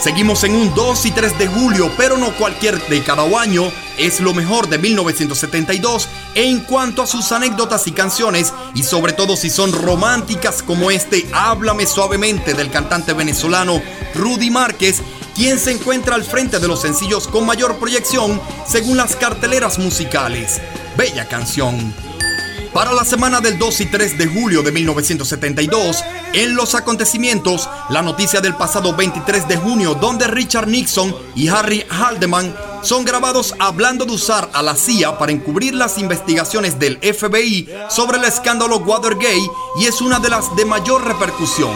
[0.00, 4.18] Seguimos en un 2 y 3 de julio, pero no cualquier de cada año, es
[4.18, 9.48] lo mejor de 1972 en cuanto a sus anécdotas y canciones, y sobre todo si
[9.48, 13.80] son románticas como este Háblame suavemente del cantante venezolano
[14.16, 15.00] Rudy Márquez,
[15.34, 20.60] quien se encuentra al frente de los sencillos con mayor proyección según las carteleras musicales.
[20.96, 21.94] Bella canción.
[22.72, 26.02] Para la semana del 2 y 3 de julio de 1972,
[26.32, 31.84] en los acontecimientos, la noticia del pasado 23 de junio donde Richard Nixon y Harry
[31.90, 37.68] Haldeman son grabados hablando de usar a la CIA para encubrir las investigaciones del FBI
[37.90, 41.72] sobre el escándalo Watergate y es una de las de mayor repercusión.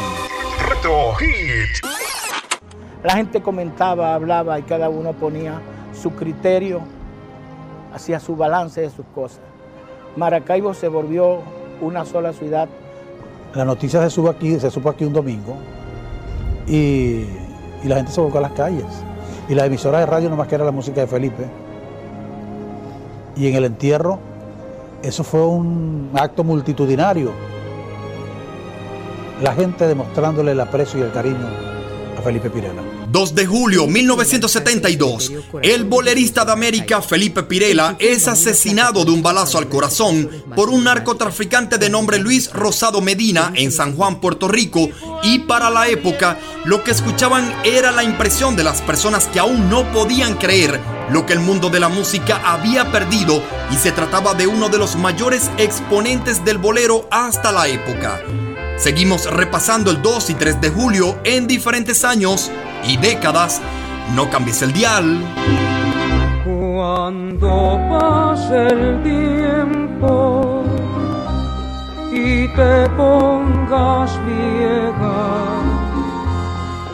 [1.18, 2.05] Hit.
[3.06, 5.60] La gente comentaba, hablaba y cada uno ponía
[5.94, 6.80] su criterio,
[7.94, 9.38] hacía su balance de sus cosas.
[10.16, 11.38] Maracaibo se volvió
[11.80, 12.68] una sola ciudad.
[13.54, 15.54] La noticia se supo aquí, se aquí un domingo
[16.66, 17.26] y,
[17.84, 18.86] y la gente se volcó a las calles.
[19.48, 21.46] Y las emisoras de radio nomás que era la música de Felipe.
[23.36, 24.18] Y en el entierro,
[25.04, 27.30] eso fue un acto multitudinario.
[29.40, 31.46] La gente demostrándole el aprecio y el cariño
[32.18, 32.95] a Felipe Pirela.
[33.16, 35.32] 2 de julio 1972,
[35.62, 40.84] el bolerista de América Felipe Pirela es asesinado de un balazo al corazón por un
[40.84, 44.90] narcotraficante de nombre Luis Rosado Medina en San Juan, Puerto Rico,
[45.22, 49.70] y para la época lo que escuchaban era la impresión de las personas que aún
[49.70, 50.78] no podían creer
[51.08, 54.76] lo que el mundo de la música había perdido y se trataba de uno de
[54.76, 58.20] los mayores exponentes del bolero hasta la época.
[58.76, 62.50] Seguimos repasando el 2 y 3 de julio en diferentes años
[62.84, 63.60] y décadas.
[64.14, 65.20] No cambies el dial.
[66.44, 70.62] Cuando pase el tiempo
[72.12, 75.26] y te pongas vieja,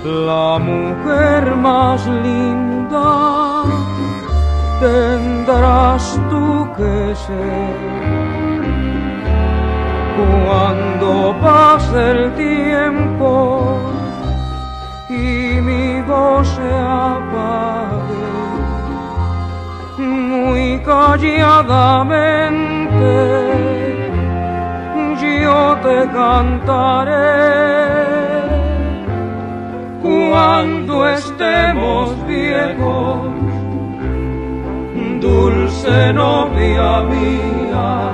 [0.04, 3.64] la mujer más linda
[4.80, 7.92] tendrás tú que ser.
[10.16, 13.91] Cuando pase el tiempo
[16.44, 16.70] se
[17.08, 18.26] apague,
[19.98, 22.42] muy calladamente
[25.42, 27.42] yo te cantaré.
[30.02, 33.18] Cuando estemos viejos,
[35.20, 38.10] dulce novia mía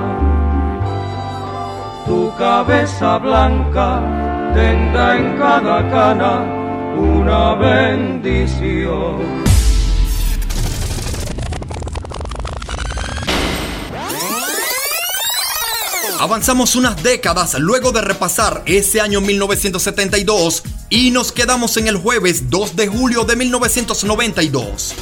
[2.05, 4.01] tu cabeza blanca
[4.53, 6.58] tendrá en cada cana
[6.97, 9.39] una bendición.
[16.19, 22.49] Avanzamos unas décadas luego de repasar ese año 1972 y nos quedamos en el jueves
[22.49, 24.95] 2 de julio de 1992.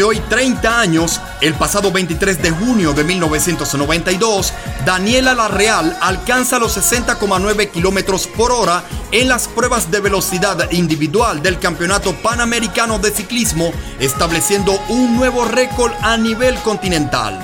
[0.00, 4.54] Hace hoy 30 años, el pasado 23 de junio de 1992,
[4.86, 8.82] Daniela Larreal alcanza los 60,9 kilómetros por hora
[9.12, 15.92] en las pruebas de velocidad individual del Campeonato Panamericano de Ciclismo, estableciendo un nuevo récord
[16.00, 17.38] a nivel continental.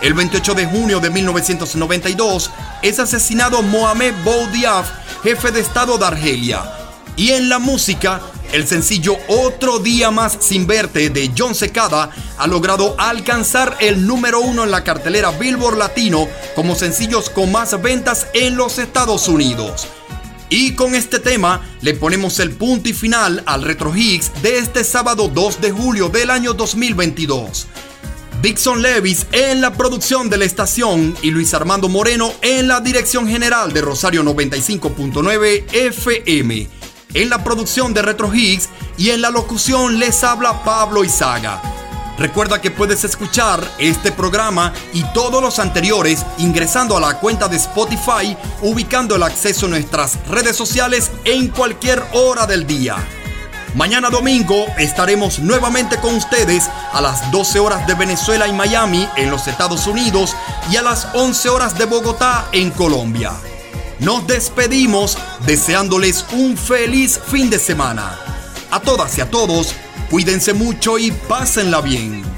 [0.00, 2.52] El 28 de junio de 1992
[2.82, 4.86] es asesinado Mohamed Boudiaf,
[5.24, 6.62] jefe de Estado de Argelia.
[7.16, 8.20] Y en la música,
[8.52, 14.40] el sencillo Otro Día Más Sin Verte de John Secada ha logrado alcanzar el número
[14.40, 19.86] uno en la cartelera Billboard Latino como sencillos con más ventas en los Estados Unidos.
[20.48, 24.84] Y con este tema le ponemos el punto y final al Retro Hits de este
[24.84, 27.66] sábado 2 de julio del año 2022.
[28.42, 33.26] Dixon Levis en la producción de la estación y Luis Armando Moreno en la dirección
[33.26, 36.75] general de Rosario 95.9 FM.
[37.16, 38.68] En la producción de Retro Hits
[38.98, 41.62] y en la locución les habla Pablo Izaga.
[42.18, 47.56] Recuerda que puedes escuchar este programa y todos los anteriores ingresando a la cuenta de
[47.56, 52.96] Spotify, ubicando el acceso a nuestras redes sociales en cualquier hora del día.
[53.74, 59.30] Mañana domingo estaremos nuevamente con ustedes a las 12 horas de Venezuela y Miami en
[59.30, 60.36] los Estados Unidos
[60.70, 63.32] y a las 11 horas de Bogotá en Colombia.
[64.00, 65.16] Nos despedimos
[65.46, 68.18] deseándoles un feliz fin de semana.
[68.70, 69.74] A todas y a todos,
[70.10, 72.35] cuídense mucho y pásenla bien.